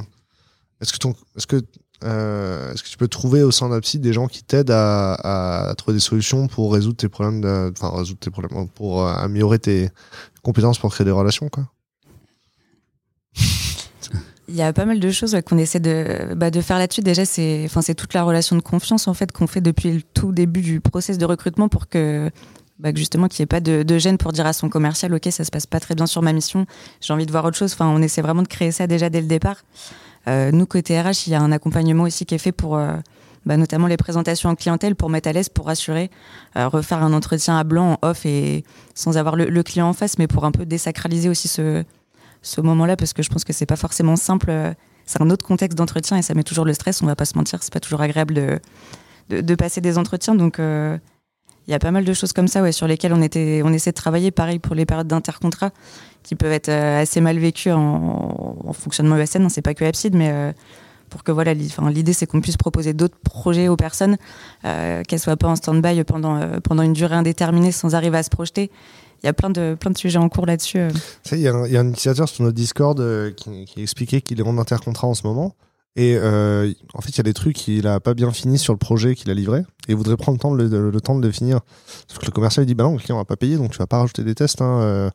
[0.81, 1.61] est-ce que ton, est-ce que,
[2.03, 5.95] euh, est-ce que tu peux trouver au sein d'Apsid des gens qui t'aident à, trouver
[5.95, 9.89] des solutions pour résoudre tes problèmes, enfin résoudre tes problèmes, pour euh, améliorer tes
[10.43, 11.49] compétences pour créer des relations.
[14.47, 17.01] Il y a pas mal de choses qu'on essaie de, bah, de faire là-dessus.
[17.01, 20.61] Déjà, c'est toute la relation de confiance en fait qu'on fait depuis le tout début
[20.61, 22.29] du process de recrutement pour que,
[22.77, 25.27] bah, justement qu'il n'y ait pas de, de, gêne pour dire à son commercial, ok,
[25.31, 26.67] ça se passe pas très bien sur ma mission,
[27.01, 27.73] j'ai envie de voir autre chose.
[27.73, 29.63] Enfin, on essaie vraiment de créer ça déjà dès le départ.
[30.27, 32.95] Euh, nous côté RH, il y a un accompagnement aussi qui est fait pour euh,
[33.45, 36.09] bah, notamment les présentations en clientèle pour mettre à l'aise, pour rassurer,
[36.57, 38.63] euh, refaire un entretien à blanc, en off et
[38.95, 41.83] sans avoir le, client en face, mais pour un peu désacraliser aussi ce
[42.41, 44.53] ce moment-là parce que je pense que c'est pas forcément simple.
[45.07, 47.01] C'est un autre contexte d'entretien et ça met toujours le stress.
[47.01, 50.35] On va pas se mentir, c'est pas toujours agréable de, de, passer des entretiens.
[50.35, 53.61] Donc il y a pas mal de choses comme ça ouais, sur lesquelles on, était,
[53.65, 54.29] on essaie de travailler.
[54.29, 55.71] Pareil pour les périodes d'intercontrat
[56.25, 59.43] qui peuvent être euh, assez mal vécues en, en fonctionnement ESN.
[59.43, 60.51] Hein, c'est pas que Abside, mais euh,
[61.09, 64.17] pour que voilà, l'idée c'est qu'on puisse proposer d'autres projets aux personnes,
[64.65, 68.29] euh, qu'elles soient pas en stand-by pendant, pendant une durée indéterminée sans arriver à se
[68.29, 68.71] projeter
[69.23, 70.77] il y a plein de, plein de sujets en cours là-dessus.
[70.77, 70.91] Euh.
[71.31, 75.07] Il y, a un, utilisateur sur notre Discord euh, qui, expliquait qu'il est en intercontrat
[75.07, 75.55] en ce moment.
[75.95, 78.73] Et euh, en fait, il y a des trucs qu'il a pas bien fini sur
[78.73, 81.61] le projet qu'il a livré et il voudrait prendre le temps de le, finir.
[82.07, 83.77] Sauf que le commercial il dit bah non, le client va pas payer, donc tu
[83.77, 84.61] vas pas rajouter des tests.
[84.61, 85.09] Hein,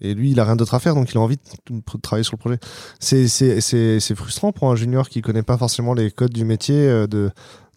[0.00, 2.34] et lui, il a rien d'autre à faire, donc il a envie de, travailler sur
[2.34, 2.58] le projet.
[2.98, 7.30] C'est frustrant pour un junior qui connaît pas forcément les codes du métier de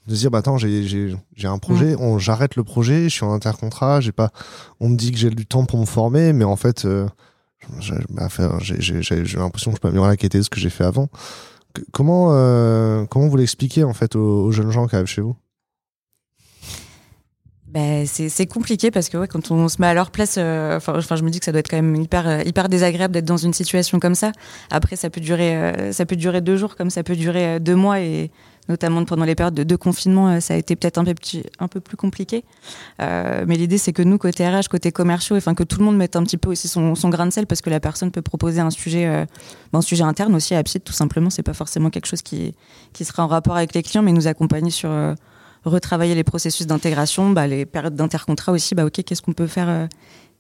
[0.06, 2.02] de se dire bah attends j'ai j'ai j'ai un projet mm.
[2.02, 4.32] on j'arrête le projet je suis en intercontrat j'ai pas
[4.82, 7.08] on me dit que j'ai du temps pour me former mais en fait euh,
[7.80, 8.28] j'ai bah,
[8.60, 11.08] j'ai j'ai l'impression que je peux améliorer la qualité de ce que j'ai fait avant
[11.92, 15.36] comment euh, comment vous l'expliquez en fait aux, jeunes gens qui arrivent chez vous?
[17.74, 21.00] Ben, c'est compliqué parce que ouais, quand on se met à leur place, euh, enfin,
[21.00, 23.54] je me dis que ça doit être quand même hyper, hyper désagréable d'être dans une
[23.54, 24.32] situation comme ça.
[24.72, 28.00] Après, ça peut durer, ça peut durer deux jours, comme ça peut durer deux mois,
[28.00, 28.32] et
[28.70, 32.44] notamment pendant les périodes de, confinement, euh, ça a été peut-être un peu, plus compliqué.
[33.02, 35.98] Euh, mais l'idée, c'est que nous, côté RH, côté commerciaux, enfin que tout le monde
[35.98, 38.62] mette un petit peu aussi son, grain de sel, parce que la personne peut proposer
[38.62, 39.26] un sujet, euh,
[39.74, 41.30] un sujet interne aussi à Apsit, tout simplement.
[41.30, 42.54] C'est pas forcément quelque chose qui,
[42.94, 44.90] qui sera en rapport avec les clients, mais nous accompagner sur
[45.66, 48.76] retravailler les processus d'intégration, bah, les périodes d'intercontrat aussi.
[48.76, 49.88] Bah, qu'est-ce qu'on peut faire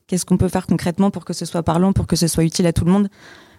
[0.08, 2.68] Qu'est-ce qu'on peut faire concrètement pour que ce soit parlant, pour que ce soit utile
[2.68, 3.10] à tout le monde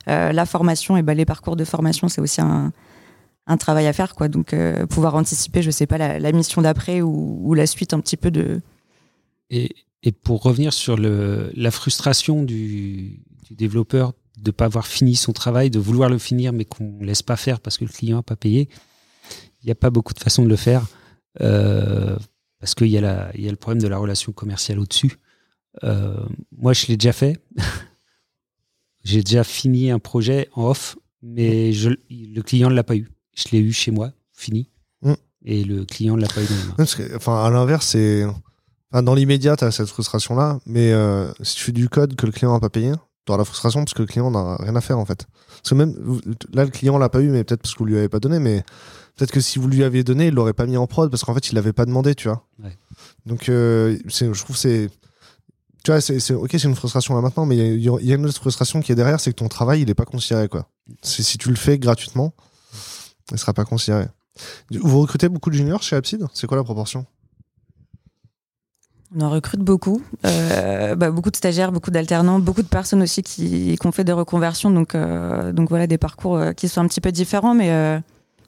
[0.07, 4.29] La formation et bah, les parcours de formation, c'est aussi un travail à faire, quoi.
[4.29, 8.17] Donc, euh, pouvoir anticiper, je sais pas, la, mission d'après ou, la suite un petit
[8.17, 8.61] peu de.
[9.51, 9.71] Et,
[10.23, 15.79] pour revenir sur la frustration du, du développeur de pas avoir fini son travail, de
[15.79, 18.69] vouloir le finir, mais qu'on laisse pas faire parce que le client a pas payé,
[19.63, 20.87] il n'y a pas beaucoup de façons de le faire.
[21.41, 22.17] Euh,
[22.61, 25.19] parce qu'il y, a y a le problème de la relation commerciale au-dessus.
[25.83, 26.25] Euh,
[26.57, 27.39] moi, je l'ai déjà fait.
[29.05, 33.15] J'ai déjà fini un projet en off, mais je, le client ne l'a pas eu
[33.35, 34.71] je l'ai eu chez moi, fini.
[35.03, 35.13] Mm.
[35.45, 36.47] Et le client ne l'a pas eu.
[37.17, 38.27] enfin, à l'inverse, c'est.
[38.93, 42.33] dans l'immédiat, tu as cette frustration-là, mais euh, si tu fais du code que le
[42.33, 42.93] client n'a pas payé,
[43.27, 45.27] tu auras la frustration parce que le client n'a rien à faire en fait.
[45.49, 45.95] Parce que même
[46.53, 48.39] là, le client l'a pas eu, mais peut-être parce que vous lui avez pas donné,
[48.39, 48.65] mais
[49.17, 51.35] peut-être que si vous lui aviez donné, il l'aurait pas mis en prod parce qu'en
[51.35, 52.47] fait, il l'avait pas demandé, tu vois.
[53.27, 54.91] Donc, euh, je trouve c'est.
[55.85, 58.25] Tu vois, c'est ok, c'est une frustration là maintenant, mais il y, y, a une
[58.25, 60.67] autre frustration qui est derrière, c'est que ton travail, il est pas considéré, quoi.
[61.03, 62.33] Si tu le fais gratuitement,
[63.33, 64.07] ne sera pas considéré.
[64.71, 67.07] Vous recrutez beaucoup de juniors chez Abside C'est quoi la proportion?
[69.17, 73.23] On en recrute beaucoup, euh, bah, beaucoup de stagiaires, beaucoup d'alternants, beaucoup de personnes aussi
[73.23, 76.81] qui, qui, ont fait des reconversions, donc, euh, donc voilà des parcours euh, qui sont
[76.81, 78.03] un petit peu différents, mais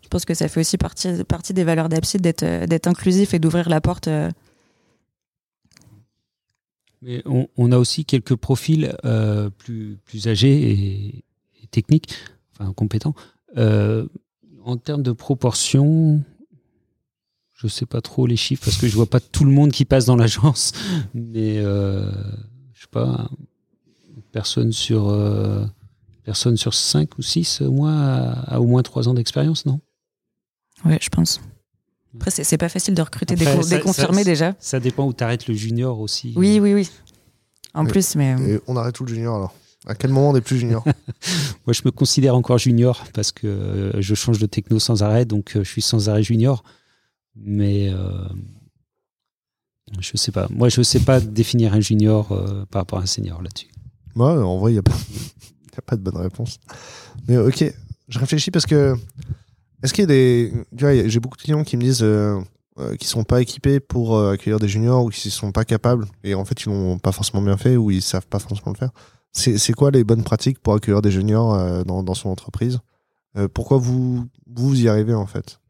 [0.07, 3.81] je pense que ça fait aussi partie, des valeurs d'Abside d'être inclusif et d'ouvrir la
[3.81, 4.09] porte.
[7.03, 8.97] Mais on, a aussi quelques profils
[9.59, 11.25] plus, plus âgés et,
[11.73, 12.15] techniques,
[12.53, 13.17] enfin compétents,
[13.57, 16.23] en termes de proportion,
[17.57, 19.85] je sais pas trop les chiffres parce que je vois pas tout le monde qui
[19.85, 20.73] passe dans l'agence,
[21.15, 22.11] mais euh,
[22.75, 23.31] je sais pas,
[24.31, 25.65] personne sur euh,
[26.25, 29.81] personne sur 5 ou 6 mois a, au moins 3 ans d'expérience, non?
[30.87, 31.41] Oui, je pense.
[32.15, 33.45] Après, c'est pas facile de recruter des,
[33.81, 34.55] confirmés déjà.
[34.59, 36.33] Ça dépend où tu arrêtes le junior aussi.
[36.37, 36.91] Oui, oui, oui.
[37.75, 38.35] En plus, mais.
[38.41, 39.55] Euh, on arrête tout le junior alors
[39.87, 40.85] à quel moment on est plus junior
[41.67, 45.25] Moi, je me considère encore junior parce que euh, je change de techno sans arrêt,
[45.25, 46.65] donc euh, je suis sans arrêt junior.
[47.37, 48.27] Mais euh,
[50.01, 50.49] je sais pas.
[50.51, 52.29] Moi, je sais pas définir un junior
[52.71, 53.69] par rapport à un senior là-dessus.
[54.15, 54.93] Moi, en vrai, il n'y a, pas...
[55.77, 56.59] a pas de bonne réponse.
[57.29, 57.73] Mais ok.
[58.09, 58.97] je réfléchis parce que
[59.83, 60.53] est-ce qu'il y a des,
[61.09, 62.41] j'ai beaucoup de clients qui me disent euh,
[62.79, 66.07] euh, qui sont pas équipés pour euh, accueillir des juniors ou qui sont pas capables
[66.25, 68.79] et en fait ils l'ont pas forcément bien fait ou ils savent pas forcément le
[68.79, 68.91] faire.
[69.33, 72.79] C'est quoi les bonnes pratiques pour accueillir des juniors euh, dans, son entreprise?
[73.53, 75.61] Pourquoi vous vous y arrivez en fait?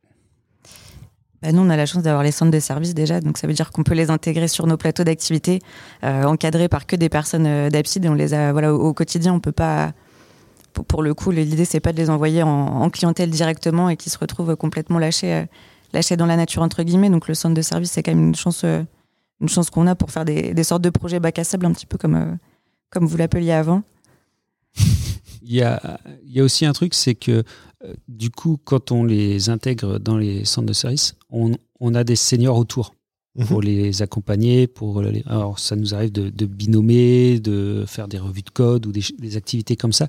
[1.42, 3.53] Bah, nous, on a la chance d'avoir les centres de services déjà, donc ça veut
[3.53, 5.61] dire qu'on peut les intégrer sur nos plateaux d'activité,
[6.03, 9.40] euh, encadrés par que des personnes euh, et on les a, voilà, au, quotidien, on
[9.40, 9.92] peut pas.
[10.83, 14.19] Pour, le coup, l'idée c'est pas de les envoyer en, clientèle directement et qu'ils se
[14.19, 15.45] retrouvent complètement lâchés, euh,
[15.93, 17.11] lâchés dans la nature entre guillemets.
[17.11, 18.83] Donc le centre de service, c'est quand même une chance, euh,
[19.41, 21.87] une chance qu'on a pour faire des, sortes de projets bac à sable, un petit
[21.87, 22.35] peu comme, euh,
[22.91, 23.83] comme vous l'appeliez avant.
[25.43, 25.99] Il y a,
[26.39, 27.45] aussi un truc, c'est que
[28.09, 32.59] du coup, quand on les intègre dans les centres de service, on a des seniors
[32.59, 32.96] autour
[33.37, 33.46] mhm.
[33.46, 34.66] pour les accompagner.
[34.66, 35.22] Pour les...
[35.27, 39.03] Alors, ça nous arrive de, de, binommer, de faire des revues de code ou des,
[39.18, 40.09] des, activités comme ça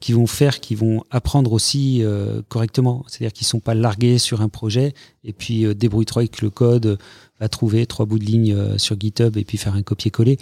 [0.00, 3.04] qui vont faire, qui vont apprendre aussi euh, correctement.
[3.08, 6.98] C'est-à-dire qu'ils sont pas largués sur un projet et puis euh, débrouille-toi avec le code,
[7.40, 10.38] va trouver trois bouts de ligne euh, sur GitHub et puis faire un copier-coller.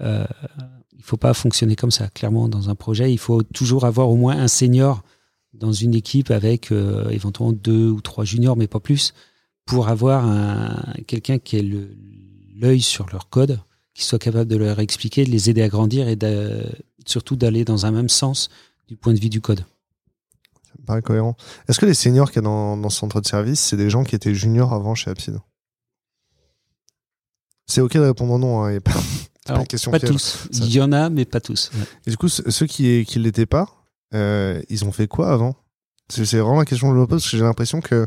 [0.00, 0.24] Euh,
[0.96, 2.08] il faut pas fonctionner comme ça.
[2.08, 5.02] Clairement, dans un projet, il faut toujours avoir au moins un senior
[5.52, 9.12] dans une équipe avec euh, éventuellement deux ou trois juniors, mais pas plus,
[9.66, 11.68] pour avoir un, quelqu'un qui ait
[12.56, 13.60] l'œil sur leur code,
[13.94, 16.18] qui soit capable de leur expliquer, de les aider à grandir et
[17.06, 18.48] surtout d'aller dans un même sens
[18.88, 19.64] du point de vue du code.
[20.64, 21.36] Ça me paraît cohérent.
[21.68, 23.90] Est-ce que les seniors qu'il y a dans, dans ce centre de service, c'est des
[23.90, 25.38] gens qui étaient juniors avant chez Apsid
[27.66, 28.92] C'est ok de répondre non, hein, pas,
[29.46, 30.48] Alors, pas, pas tous.
[30.52, 31.70] Il y en a, mais pas tous.
[32.06, 33.82] Et du coup, ceux qui ne l'étaient pas,
[34.14, 35.56] euh, ils ont fait quoi avant?
[36.08, 38.06] C'est vraiment la question que je me pose parce que j'ai l'impression que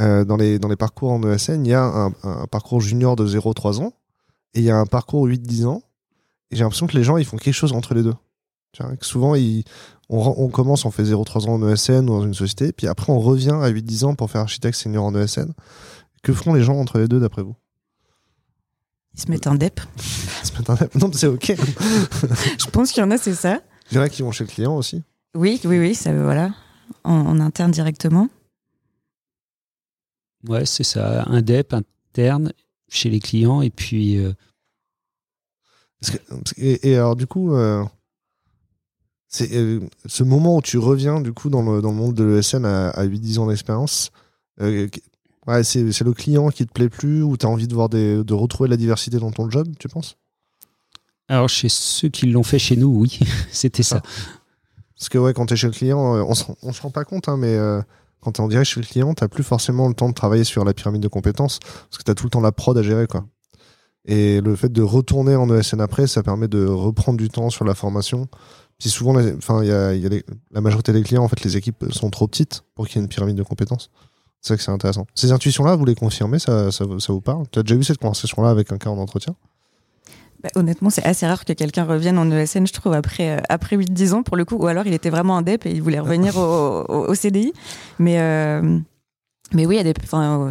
[0.00, 3.16] euh, dans, les, dans les parcours en ESN, il y a un, un parcours junior
[3.16, 3.92] de 0-3 ans
[4.54, 5.82] et il y a un parcours 8-10 ans.
[6.50, 8.14] Et j'ai l'impression que les gens, ils font quelque chose entre les deux.
[8.72, 9.64] Tu vois, que souvent, ils,
[10.08, 13.12] on, on, commence, on fait 0-3 ans en ESN ou dans une société, puis après,
[13.12, 15.52] on revient à 8-10 ans pour faire architecte senior en ESN.
[16.22, 17.56] Que feront les gens entre les deux, d'après vous?
[19.14, 19.80] Ils se mettent un DEP.
[20.42, 20.94] Ils se mettent un DEP.
[20.94, 21.54] Non, mais c'est OK.
[22.58, 23.60] Je pense qu'il y en a, c'est ça.
[23.90, 25.02] Il y en a qui vont chez le client aussi.
[25.34, 26.50] Oui, oui, oui, ça, voilà,
[27.04, 28.28] en, interne directement.
[30.48, 32.52] Ouais, c'est ça, un DEP interne
[32.88, 34.18] chez les clients et puis.
[34.18, 34.32] Euh,
[36.56, 37.84] et, alors du coup, euh,
[39.28, 42.24] c'est euh, ce moment où tu reviens du coup dans le, dans le monde de
[42.24, 44.10] l'ESN à, à 8-10 ans d'expérience.
[44.58, 48.22] Ouais, c'est le client qui te plaît plus ou tu as envie de voir des,
[48.22, 50.16] de retrouver la diversité dans ton job, tu penses?
[51.28, 53.18] Alors chez ceux qui l'ont fait chez nous, oui,
[53.50, 54.02] c'était ça.
[54.04, 54.08] Ah.
[54.96, 57.28] Parce que ouais, quand tu es chez le client, on se, se rend pas compte,
[57.28, 57.56] hein, mais
[58.22, 60.44] quand tu es en direct chez le client, tu plus forcément le temps de travailler
[60.44, 62.82] sur la pyramide de compétences, parce que tu as tout le temps la prod à
[62.82, 63.06] gérer.
[63.06, 63.24] quoi.
[64.04, 67.64] Et le fait de retourner en ESN après, ça permet de reprendre du temps sur
[67.64, 68.28] la formation.
[68.78, 72.96] Puis souvent, la majorité des clients, en fait, les équipes sont trop petites pour qu'il
[72.96, 73.90] y ait une pyramide de compétences.
[74.40, 75.06] C'est ça que c'est intéressant.
[75.14, 77.44] Ces intuitions-là, vous les confirmez ça, ça, ça vous parle?
[77.52, 79.36] Tu as déjà eu cette conversation-là avec un cas en entretien?
[80.42, 83.76] Bah, honnêtement, c'est assez rare que quelqu'un revienne en ESN, je trouve, après, euh, après
[83.76, 84.56] 8-10 ans, pour le coup.
[84.56, 87.52] Ou alors, il était vraiment un DEP et il voulait revenir au, CDI.
[87.98, 88.78] Mais, euh,
[89.52, 89.94] mais oui, il y a des,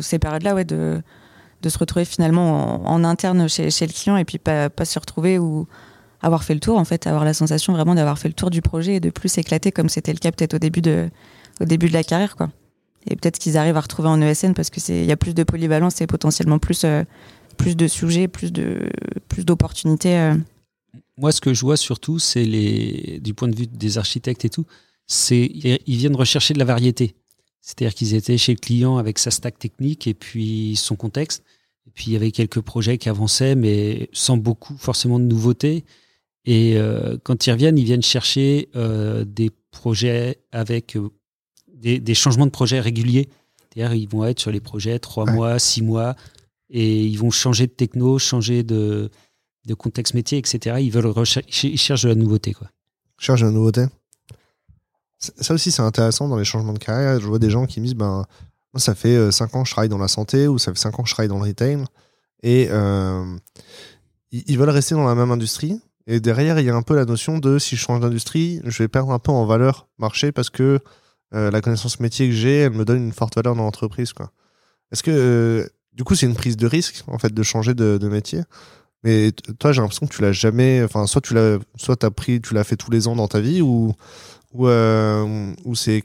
[0.01, 1.01] ces périodes-là, ouais, de,
[1.61, 5.67] de se retrouver finalement en, interne chez, le client et puis pas, se retrouver ou
[6.21, 8.61] avoir fait le tour, en fait, avoir la sensation vraiment d'avoir fait le tour du
[8.61, 11.09] projet et de plus s'éclater comme c'était le cas peut-être au début de,
[11.59, 12.49] au début de la carrière, quoi.
[13.07, 15.43] Et peut-être qu'ils arrivent à retrouver en ESN parce que c'est, y a plus de
[15.43, 17.03] polyvalence et potentiellement plus, euh,
[17.61, 18.89] plus de sujets, plus de
[19.27, 20.17] plus d'opportunités.
[20.17, 20.35] Euh.
[21.17, 24.49] Moi, ce que je vois surtout, c'est les du point de vue des architectes et
[24.49, 24.65] tout,
[25.07, 27.15] c'est ils viennent rechercher de la variété.
[27.61, 31.43] C'est-à-dire qu'ils étaient chez le client avec sa stack technique et puis son contexte.
[31.87, 35.85] Et puis il y avait quelques projets qui avançaient, mais sans beaucoup forcément de nouveautés.
[36.45, 40.97] Et euh, quand ils reviennent, ils viennent chercher euh, des projets avec
[41.71, 43.29] des, des, changements de projets réguliers.
[43.59, 46.15] C'est-à-dire ils vont être sur les projets trois mois, six mois,
[46.71, 49.11] et ils vont changer de techno, changer de,
[49.77, 50.77] contexte métier, etc.
[50.79, 51.13] Ils veulent
[51.47, 52.67] ils cherchent de la nouveauté, quoi.
[53.19, 53.85] Cherchent de la nouveauté.
[55.19, 57.19] Ça aussi, c'est intéressant dans les changements de carrière.
[57.19, 58.25] Je vois des gens qui me disent, ben,
[58.73, 60.79] moi, ça fait 5 euh, ans que je travaille dans la santé ou ça fait
[60.79, 61.83] 5 ans que je travaille dans le retail.
[62.41, 63.23] Et euh,
[64.31, 65.79] ils veulent rester dans la même industrie.
[66.07, 68.81] Et derrière, il y a un peu la notion de si je change d'industrie, je
[68.81, 70.79] vais perdre un peu en valeur marché parce que
[71.33, 74.13] euh, la connaissance métier que j'ai, elle me donne une forte valeur dans l'entreprise.
[74.91, 78.07] Est-ce que du coup, c'est une prise de risque, en fait, de changer de, de
[78.07, 78.41] métier.
[79.03, 82.39] Mais toi, j'ai l'impression que tu l'as jamais, enfin, soit tu l'as, soit t'as pris,
[82.39, 83.93] tu l'as fait tous les ans dans ta vie, ou,
[84.53, 86.03] ou, euh, ou c'est,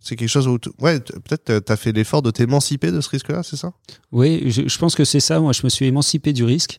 [0.00, 3.56] c'est quelque chose où, ouais, peut-être t'as fait l'effort de t'émanciper de ce risque-là, c'est
[3.56, 3.72] ça?
[4.10, 5.38] Oui, je, je, pense que c'est ça.
[5.40, 6.78] Moi, je me suis émancipé du risque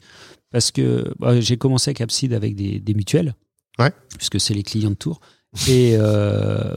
[0.52, 3.34] parce que bah, j'ai commencé à Capsid avec des, des mutuelles,
[3.80, 3.92] ouais.
[4.18, 5.22] puisque c'est les clients de tour.
[5.68, 6.76] Et euh,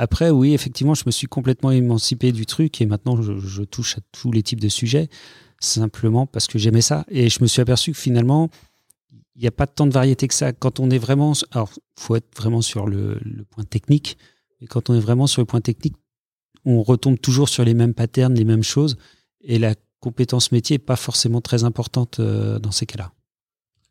[0.00, 4.00] Après, oui, effectivement, je me suis complètement émancipé du truc et maintenant je, touche à
[4.12, 5.08] tous les types de sujets
[5.58, 7.04] simplement parce que j'aimais ça.
[7.08, 8.48] Et je me suis aperçu que finalement,
[9.34, 10.52] il n'y a pas tant de variété que ça.
[10.52, 13.18] Quand on est vraiment, alors, faut être vraiment sur le,
[13.50, 14.18] point technique.
[14.60, 15.96] Et quand on est vraiment sur le point technique,
[16.64, 18.98] on retombe toujours sur les mêmes patterns, les mêmes choses.
[19.40, 23.10] Et la compétence métier n'est pas forcément très importante euh, dans ces cas-là.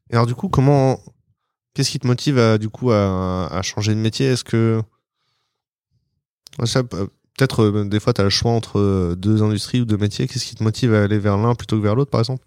[0.09, 1.01] Et alors, du coup, comment,
[1.73, 4.27] qu'est-ce qui te motive à, du coup, à, changer de métier?
[4.27, 4.81] Est-ce que,
[6.57, 10.27] peut-être, euh, des fois, tu as le choix entre euh, deux industries ou deux métiers.
[10.27, 12.43] Qu'est-ce qui te motive à aller vers l'un plutôt que vers l'autre, par exemple?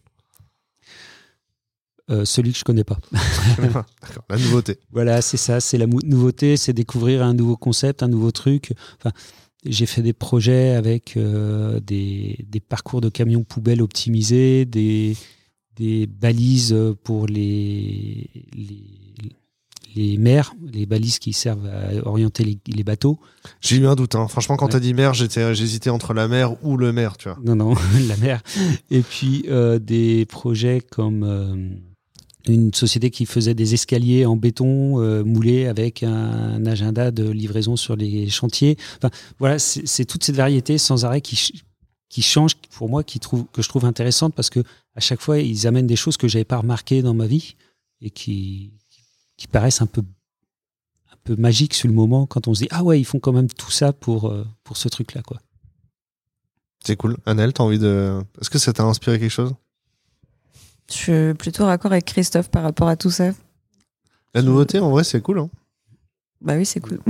[2.24, 2.98] Celui que je connais pas.
[4.28, 4.80] la nouveauté.
[4.90, 8.72] Voilà, c'est ça, c'est la nouveauté, c'est découvrir un nouveau concept, un nouveau truc.
[8.98, 9.12] Enfin,
[9.64, 15.16] j'ai fait des projets avec euh, des, des, parcours de camions poubelles optimisés, des,
[15.76, 18.82] des balises pour les, les,
[19.94, 23.18] les mers, les balises qui servent à orienter les, les bateaux.
[23.60, 24.14] J'ai eu un doute.
[24.14, 24.28] Hein.
[24.28, 27.38] Franchement, quand tu as dit mer, j'hésitais entre la mer ou le mer, tu vois.
[27.44, 27.74] Non, non,
[28.08, 28.42] la mer.
[28.90, 31.70] Et puis euh, des projets comme euh,
[32.48, 37.76] une société qui faisait des escaliers en béton euh, moulés avec un, agenda de livraison
[37.76, 38.76] sur les chantiers.
[38.98, 41.62] Enfin, voilà, c'est toute cette variété sans arrêt qui,
[42.08, 44.60] qui change pour moi, qui trouve, que je trouve intéressante parce que
[44.94, 47.54] à chaque fois, ils amènent des choses que j'avais pas remarquées dans ma vie
[48.02, 48.72] et qui,
[49.40, 50.02] qui paraissent un peu,
[51.10, 53.32] un peu magiques sur le moment quand on se dit ah ouais, ils font quand
[53.32, 55.40] même tout ça pour, euh, pour ce truc-là, quoi.
[56.84, 57.16] C'est cool.
[57.26, 58.20] Annelle, t'as envie de.
[58.40, 59.54] Est-ce que ça t'a inspiré quelque chose?
[60.90, 63.30] Je suis plutôt raccord avec Christophe par rapport à tout ça.
[64.34, 65.40] La nouveauté, en vrai, c'est cool.
[65.40, 65.50] Hein
[66.40, 67.00] bah oui, c'est cool.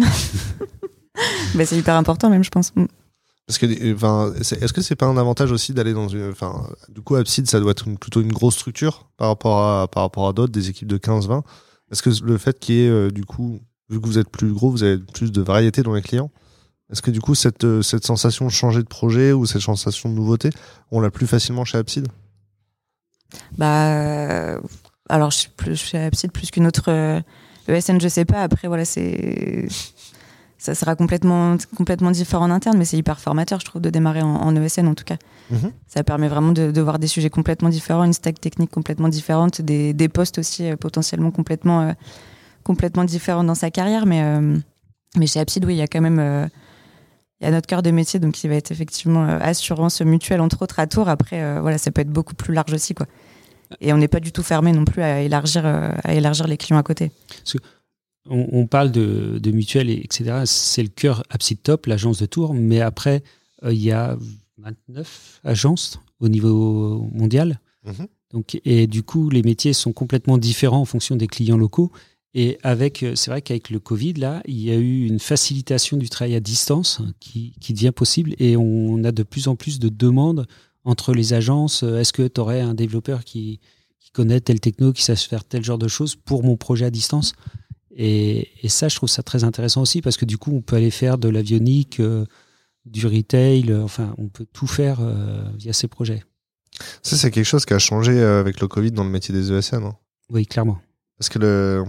[1.54, 2.72] bah, c'est hyper important, même, je pense.
[3.46, 7.00] Parce que, enfin, est-ce que c'est pas un avantage aussi d'aller dans une, enfin, du
[7.00, 10.32] coup, Abside, ça doit être plutôt une grosse structure par rapport à, par rapport à
[10.32, 11.42] d'autres, des équipes de 15-20.
[11.90, 14.52] Est-ce que le fait qu'il y ait, euh, du coup, vu que vous êtes plus
[14.52, 16.30] gros, vous avez plus de variété dans les clients,
[16.90, 20.14] est-ce que du coup, cette, euh, sensation de changer de projet ou cette sensation de
[20.14, 20.50] nouveauté,
[20.90, 22.08] on l'a plus facilement chez Abside
[23.56, 24.58] bah,
[25.08, 26.88] alors je suis plus, qu'une autre
[27.68, 28.42] ESN, euh, e je sais pas.
[28.42, 29.68] Après, voilà, c'est
[30.60, 34.22] ça sera complètement complètement différent en interne, mais c'est hyper formateur, je trouve, de démarrer
[34.22, 35.16] en, ESN en tout cas.
[35.50, 35.72] Mhm.
[35.86, 39.92] Ça permet vraiment de, voir des sujets complètement différents, une stack technique complètement différente, des,
[39.92, 41.92] des postes aussi euh, potentiellement complètement euh,
[42.62, 44.22] complètement différents dans sa carrière, mais
[45.16, 46.48] mais chez Apsid, oui, il y a quand même
[47.40, 50.40] il y a notre cœur de métier, donc qui va être effectivement euh, assurance mutuelle,
[50.40, 51.08] entre autres, à Tours.
[51.08, 53.06] Après, euh, voilà, ça peut être beaucoup plus large aussi, quoi.
[53.80, 56.56] Et on n'est pas du tout fermé non plus à élargir, euh, à élargir les
[56.56, 57.12] clients à côté.
[58.28, 60.42] On, parle de, de mutuelle, etc.
[60.44, 63.22] C'est le cœur Abside Top, l'agence de Tours, mais après,
[63.64, 64.16] il y a
[64.58, 67.60] 29 agences au niveau mondial.
[67.84, 68.06] Mhm.
[68.32, 71.90] Donc, et du coup, les métiers sont complètement différents en fonction des clients locaux.
[72.32, 75.96] Et avec, euh, c'est vrai qu'avec le Covid, là, il y a eu une facilitation
[75.96, 79.80] du travail à distance qui, qui devient possible et on a de plus en plus
[79.80, 80.46] de demandes
[80.84, 81.82] entre les agences.
[81.82, 83.58] Euh, est-ce que tu aurais un développeur qui,
[83.98, 86.90] qui connaît tel techno, qui sache faire tel genre de choses pour mon projet à
[86.90, 87.32] distance?
[87.96, 90.76] Et, et, ça, je trouve ça très intéressant aussi parce que du coup, on peut
[90.76, 92.24] aller faire de l'avionique, euh,
[92.84, 95.00] du retail, enfin, on peut tout faire
[95.58, 96.24] via ces projets.
[97.02, 99.84] Ça, c'est quelque chose qui a changé avec le Covid dans le métier des ESN.
[99.84, 99.96] Hein.
[100.30, 100.78] oui, clairement.
[101.18, 101.84] Parce que le,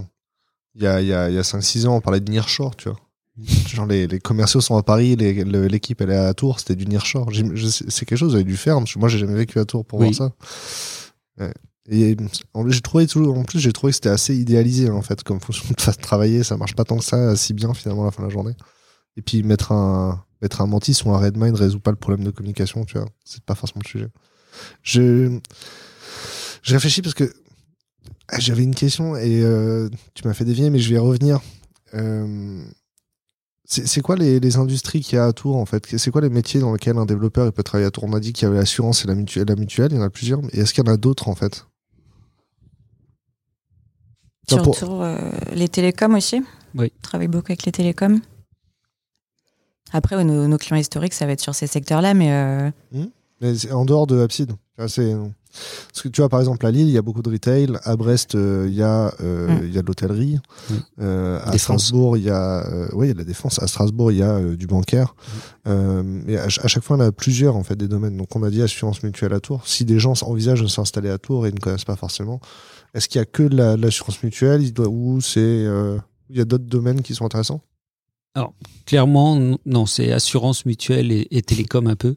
[0.74, 2.98] il y a, y a, y a 5-6 ans, on parlait de nearshore, tu vois.
[3.68, 7.30] Genre les, les, commerciaux sont à Paris, l'équipe elle est à Tours, c'était du nearshore.
[7.32, 10.12] C'est quelque chose vous avez dû faire, moi j'ai jamais vécu à Tours pour voir
[10.14, 10.32] ça.
[11.90, 12.16] Et
[12.68, 15.64] j'ai trouvé toujours, en plus j'ai trouvé que c'était assez idéalisé en fait comme fonction
[15.68, 18.32] de travailler, ça marche pas tant que ça si bien finalement la fin de la
[18.32, 18.54] journée.
[19.16, 22.30] Et puis mettre un mettre un mantis ou un Redmine résout pas le problème de
[22.30, 23.08] communication, tu vois.
[23.24, 24.08] C'est pas forcément le sujet.
[24.82, 25.38] Je
[26.62, 27.32] je réfléchis parce que
[28.28, 31.40] ah, j'avais une question et euh, tu m'as fait dévier, mais je vais y revenir.
[31.94, 32.64] Euh,
[33.64, 35.96] c'est quoi les, les industries qu'il y a à Tours en fait?
[35.98, 38.20] C'est quoi les métiers dans lesquels un développeur il peut travailler à Tours On a
[38.20, 40.42] dit qu'il y avait l'assurance et la mutuelle, la mutuelle, il y en a plusieurs,
[40.42, 41.64] mais est-ce qu'il y en a d'autres en fait?
[44.48, 45.16] Sur Tours, euh,
[45.52, 46.42] les télécoms aussi.
[46.74, 46.92] Oui.
[46.96, 48.20] On travaille beaucoup avec les télécoms.
[49.92, 52.72] Après, nos, clients historiques, ça va être sur ces secteurs-là, mais.
[52.92, 53.06] Mmh.
[53.40, 54.52] Mais en dehors de Abside.
[54.88, 55.14] C'est
[55.52, 57.78] parce que tu vois, par exemple, à Lille, il y a beaucoup de retail.
[57.84, 59.60] À Brest, euh, il y, a, euh, mm.
[59.64, 60.38] il y a de l'hôtellerie.
[60.70, 60.74] Mm.
[61.00, 63.62] Euh, à Strasbourg, il y a, oui, il y a de la défense.
[63.62, 65.14] À Strasbourg, il y a du bancaire.
[65.66, 66.28] Mm.
[66.28, 68.16] et à, chaque fois, on a plusieurs en fait des domaines.
[68.16, 69.66] Donc, on a dit assurance mutuelle à Tours.
[69.66, 72.40] Si des gens envisagent de s'installer à Tours et ne connaissent pas forcément,
[72.94, 75.66] est-ce qu'il y a que de l'assurance mutuelle ou c'est
[76.30, 77.62] il y a d'autres domaines qui sont intéressants?
[78.34, 78.54] Alors,
[78.86, 82.16] clairement, non, c'est assurance mutuelle et, télécom un peu.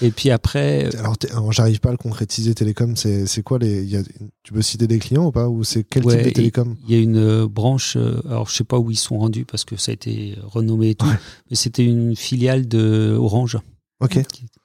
[0.00, 0.86] Et puis après.
[0.86, 3.84] Euh, alors, j'arrive pas à le concrétiser, télécom, c'est quoi les.
[3.84, 4.02] Y a,
[4.42, 5.48] tu peux citer des clients ou pas?
[5.48, 6.76] Ou c'est quel type de télécom?
[6.88, 9.44] Il y a une euh, branche, euh, alors je sais pas où ils sont rendus
[9.44, 11.06] parce que ça a été renommé et tout,
[11.48, 13.58] mais c'était une filiale de Orange.
[14.00, 14.20] Ok.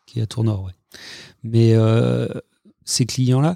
[0.08, 0.74] Qui, est à Tournord, ouais.
[1.44, 1.76] Mais
[2.86, 3.54] ces clients-là,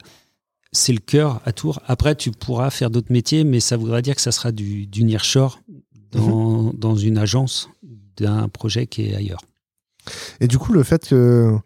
[0.71, 1.81] c'est le cœur à Tours.
[1.85, 5.03] Après, tu pourras faire d'autres métiers, mais ça voudra dire que ça sera du, du
[5.03, 5.59] nearshore
[6.11, 6.73] dans, mhm.
[6.77, 7.69] dans une agence
[8.17, 9.41] d'un projet qui est ailleurs.
[10.39, 11.57] Et du coup, le fait que,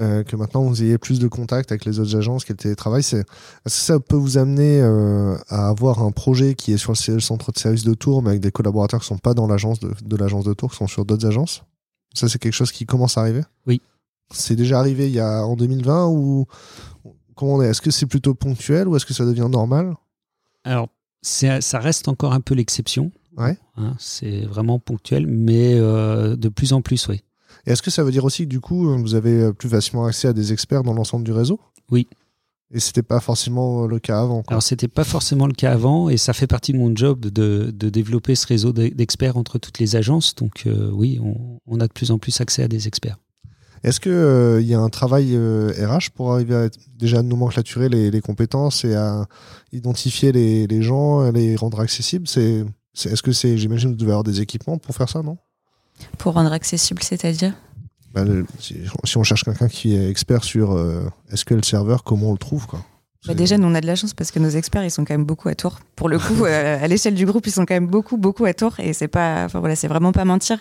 [0.00, 3.02] euh, que maintenant vous ayez plus de contact avec les autres agences, qu'est le télétravail,
[3.02, 3.24] c'est, est-ce
[3.64, 7.52] que ça peut vous amener euh, à avoir un projet qui est sur le centre
[7.52, 9.92] de service de Tours, mais avec des collaborateurs qui ne sont pas dans l'agence de,
[10.04, 11.64] de l'agence de Tours, qui sont sur d'autres agences?
[12.14, 13.42] Ça, c'est quelque chose qui commence à arriver?
[13.66, 13.80] Oui.
[14.34, 16.46] C'est déjà arrivé il y a, en 2020 ou
[17.34, 19.94] comment on est Est-ce que c'est plutôt ponctuel ou est-ce que ça devient normal?
[20.64, 20.88] Alors,
[21.22, 23.10] ça reste encore un peu l'exception.
[23.36, 23.56] Ouais.
[23.76, 27.22] Hein, c'est vraiment ponctuel, mais euh, de plus en plus, oui.
[27.66, 30.28] Et est-ce que ça veut dire aussi que du coup, vous avez plus facilement accès
[30.28, 31.60] à des experts dans l'ensemble du réseau?
[31.90, 32.08] Oui.
[32.74, 34.42] Et c'était pas forcément le cas avant.
[34.42, 34.54] Quoi.
[34.54, 37.70] Alors c'était pas forcément le cas avant, et ça fait partie de mon job de,
[37.70, 40.34] de développer ce réseau d'experts entre toutes les agences.
[40.34, 43.18] Donc euh, oui, on, on, a de plus en plus accès à des experts.
[43.84, 47.88] Est-ce qu'il euh, il y a un travail RH euh, pour arriver à déjà nomenclaturer
[47.88, 49.26] les, les, compétences et à
[49.72, 52.28] identifier les, les gens, les rendre accessibles?
[52.28, 52.64] C'est
[52.94, 55.38] est-ce que c'est, j'imagine, vous devez avoir des équipements pour faire ça, non?
[56.18, 57.54] Pour rendre accessible, c'est-à-dire?
[58.12, 58.24] Bah,
[58.58, 58.76] si,
[59.16, 62.84] on cherche quelqu'un qui est expert sur euh, SQL Server, comment on le trouve quoi?
[63.24, 65.14] Bah déjà, nous, on a de la chance parce que nos experts, ils sont quand
[65.14, 65.78] même beaucoup à Tours.
[65.94, 68.52] Pour le coup, euh, à l'échelle du groupe, ils sont quand même beaucoup, beaucoup à
[68.52, 68.74] Tours.
[68.80, 70.58] Et c'est pas, enfin voilà, c'est vraiment pas mentir.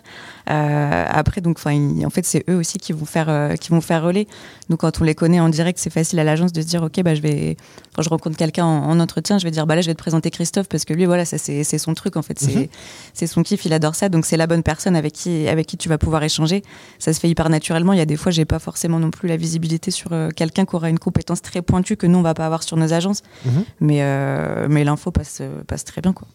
[0.52, 3.82] Euh, après, donc, enfin, en fait, c'est eux aussi qui vont faire, euh, qui vont
[3.82, 4.28] faire relais.
[4.70, 7.02] Donc, quand on les connaît en direct, c'est facile à l'agence de se dire, ok,
[7.02, 7.58] bah, je vais,
[7.96, 10.30] quand je rencontre quelqu'un en, entretien, je vais dire, bah là, je vais te présenter
[10.30, 12.38] Christophe parce que lui, voilà, ça, c'est, son truc, en fait.
[12.38, 12.68] C'est, mhm.
[13.16, 14.08] c'est son kiff, il adore ça.
[14.08, 16.62] Donc, c'est la bonne personne avec qui, avec qui tu vas pouvoir échanger.
[17.00, 17.94] Ça se fait hyper naturellement.
[17.94, 20.76] Il y a des fois, j'ai pas forcément non plus la visibilité sur quelqu'un qui
[20.76, 23.22] aura une compétence très pointue que nous, on va pas avoir sur nos agences.
[23.46, 23.66] Mhm.
[23.80, 26.14] Mais, euh, mais l'info passe, passe très bien.
[26.14, 26.28] Quoi.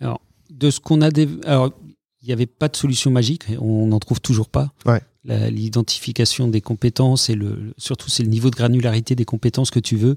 [0.00, 1.10] Alors, de ce qu'on a.
[1.46, 1.70] Alors,
[2.22, 4.72] il n'y avait pas de solution magique, on n'en trouve toujours pas.
[5.24, 9.96] L'identification des compétences et le, surtout c'est le niveau de granularité des compétences que tu
[9.96, 10.16] veux,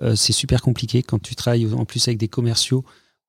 [0.00, 2.84] euh, c'est super compliqué quand tu travailles en plus avec des commerciaux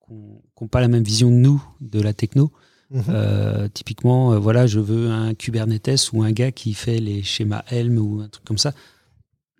[0.07, 2.51] qui n'ont pas la même vision de nous de la techno.
[2.91, 3.03] Mhm.
[3.09, 7.97] Euh, typiquement, voilà, je veux un Kubernetes ou un gars qui fait les schémas Helm
[7.97, 8.74] ou un truc comme ça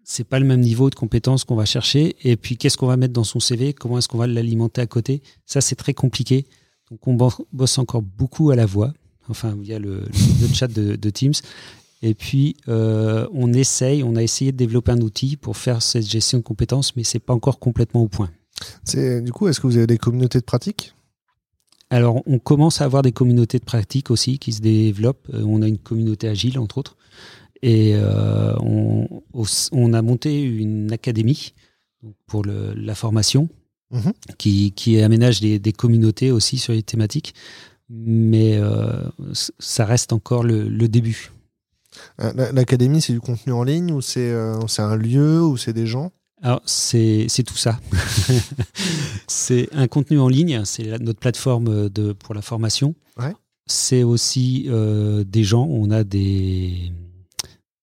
[0.04, 2.16] c'est pas le même niveau de compétence qu'on va chercher.
[2.24, 4.88] Et puis, qu'est-ce qu'on va mettre dans son CV Comment est-ce qu'on va l'alimenter à
[4.88, 5.22] côté?
[5.46, 6.46] Ça, c'est très compliqué.
[6.92, 7.18] Donc, on
[7.52, 8.94] bosse encore beaucoup à la voix,
[9.30, 10.04] enfin, via le,
[10.42, 11.34] le chat de, Teams.
[12.02, 16.08] Et puis, euh, on essaye, on a essayé de développer un outil pour faire cette
[16.08, 18.30] gestion de compétences, mais c'est pas encore complètement au point.
[18.94, 20.94] Du coup, est-ce que vous avez des communautés de pratique?
[21.90, 25.30] Alors, on commence à avoir des communautés de pratique aussi qui se développent.
[25.34, 26.98] Euh, on a une communauté agile, entre autres.
[27.64, 31.54] Et euh, on, a monté une académie
[32.28, 33.48] pour la formation
[33.90, 34.12] mhm.
[34.38, 37.34] qui, aménage des, communautés aussi sur les thématiques.
[37.90, 39.04] Mais euh,
[39.60, 41.32] ça reste encore le, début.
[42.22, 46.12] Euh, l'académie, c'est du contenu en ligne ou c'est un lieu ou c'est des gens?
[46.42, 47.80] Alors, c'est tout ça.
[49.28, 52.94] c'est un contenu en ligne, c'est notre plateforme de, pour la formation.
[53.66, 54.68] C'est aussi
[55.26, 56.92] des gens, on a des,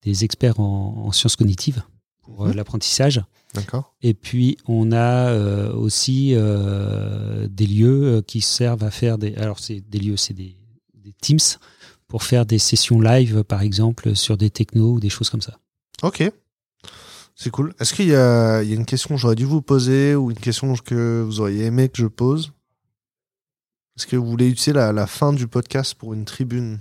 [0.03, 1.83] des experts en, sciences cognitives
[2.23, 2.57] pour euh, mhm.
[2.57, 3.23] l'apprentissage.
[3.55, 3.95] D'accord.
[4.03, 9.35] Et puis on a euh, aussi euh, des lieux qui servent à faire des.
[9.35, 10.57] Alors c'est des lieux, c'est des,
[11.23, 11.39] Teams
[12.07, 15.59] pour faire des sessions live, par exemple, sur des technos ou des choses comme ça.
[16.03, 16.23] Ok.
[17.35, 17.75] C'est cool.
[17.79, 21.23] Est-ce qu'il y, a, une question que j'aurais dû vous poser ou une question que
[21.27, 22.53] vous auriez aimé que je pose?
[23.97, 26.81] Est-ce que vous voulez utiliser la fin du podcast pour une tribune?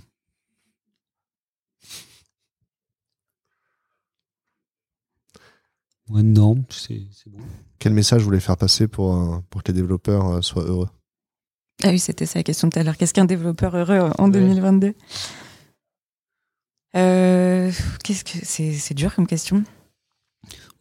[6.10, 7.38] Non, c'est bon.
[7.78, 10.88] Quel message vous voulez faire passer pour, euh, pour que les développeurs euh, soient heureux?
[11.82, 12.96] Ah oui, c'était ça la question tout à l'heure.
[12.96, 14.94] Qu'est-ce qu'un développeur heureux en 2022
[16.96, 17.72] euh,
[18.04, 19.64] Qu'est-ce que c'est dur comme question.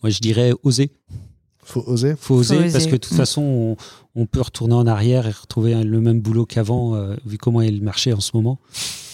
[0.04, 0.92] Moi, je dirais oser.
[1.64, 2.16] Faut oser?
[2.18, 3.18] Faut oser, parce que de toute mm.
[3.18, 3.78] façon,
[4.16, 7.82] on, peut retourner en arrière et retrouver le même boulot qu'avant, vu comment est le
[7.82, 8.60] marché en ce moment.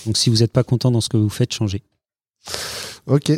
[0.06, 1.84] Donc, si vous n'êtes pas content dans ce que vous faites, changez.
[3.06, 3.32] Ok.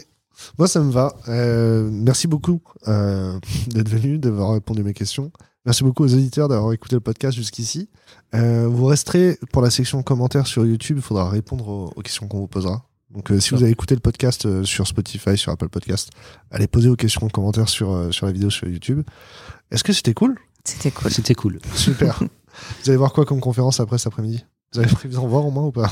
[0.58, 1.16] Moi, ça me va.
[1.28, 5.32] Euh, merci beaucoup euh, d'être venu, d'avoir répondu à mes questions.
[5.66, 7.90] Merci beaucoup aux auditeurs d'avoir écouté le podcast jusqu'ici.
[8.34, 10.98] Euh, vous resterez pour la section commentaires sur YouTube.
[10.98, 12.86] Il faudra répondre aux, questions qu'on vous posera.
[13.10, 16.12] Donc, si vous avez écouté le podcast sur Spotify, sur Apple Podcast,
[16.52, 19.02] allez poser vos questions en commentaire sur, sur la vidéo sur YouTube.
[19.72, 20.38] Est-ce que c'était cool?
[20.64, 21.12] C'était cool.
[21.12, 21.60] C'était cool.
[21.74, 22.20] Super.
[22.84, 24.44] vous allez voir quoi comme conférence après cet après-midi?
[24.74, 25.92] Vous avez prévu d'en voir au moins ou pas?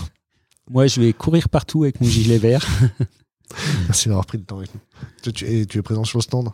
[0.69, 2.65] Moi, je vais courir partout avec mon gilet vert.
[3.87, 4.81] Merci d'avoir pris le temps avec nous.
[5.21, 6.49] Tu, tu es présent sur le stand?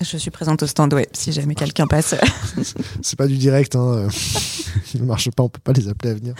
[0.00, 2.14] Je suis présente au stand, ouais, si jamais quelqu'un passe.
[3.02, 4.08] C'est pas du direct, hein.
[4.94, 6.34] Il ne marche pas, on peut pas les appeler à venir.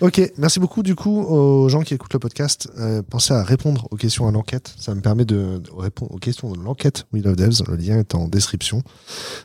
[0.00, 2.68] Ok, merci beaucoup du coup aux gens qui écoutent le podcast.
[2.78, 4.74] Euh, pensez à répondre aux questions à l'enquête.
[4.78, 7.62] Ça me permet de, de répondre aux questions de l'enquête We Love Devs.
[7.68, 8.82] Le lien est en description.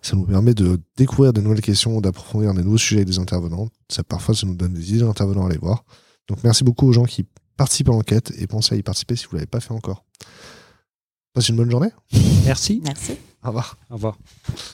[0.01, 3.67] Ça nous permet de découvrir de nouvelles questions, d'approfondir des nouveaux sujets avec des intervenants.
[3.89, 5.83] Ça, parfois, ça nous donne des idées d'intervenants à aller voir.
[6.27, 7.25] Donc merci beaucoup aux gens qui
[7.59, 10.05] participent à l'enquête et pensez à y participer si vous l'avez pas fait encore.
[11.33, 11.89] Passez une bonne journée.
[12.45, 12.81] Merci.
[12.83, 13.17] Merci.
[13.43, 13.77] Au revoir.
[13.89, 14.17] Au revoir.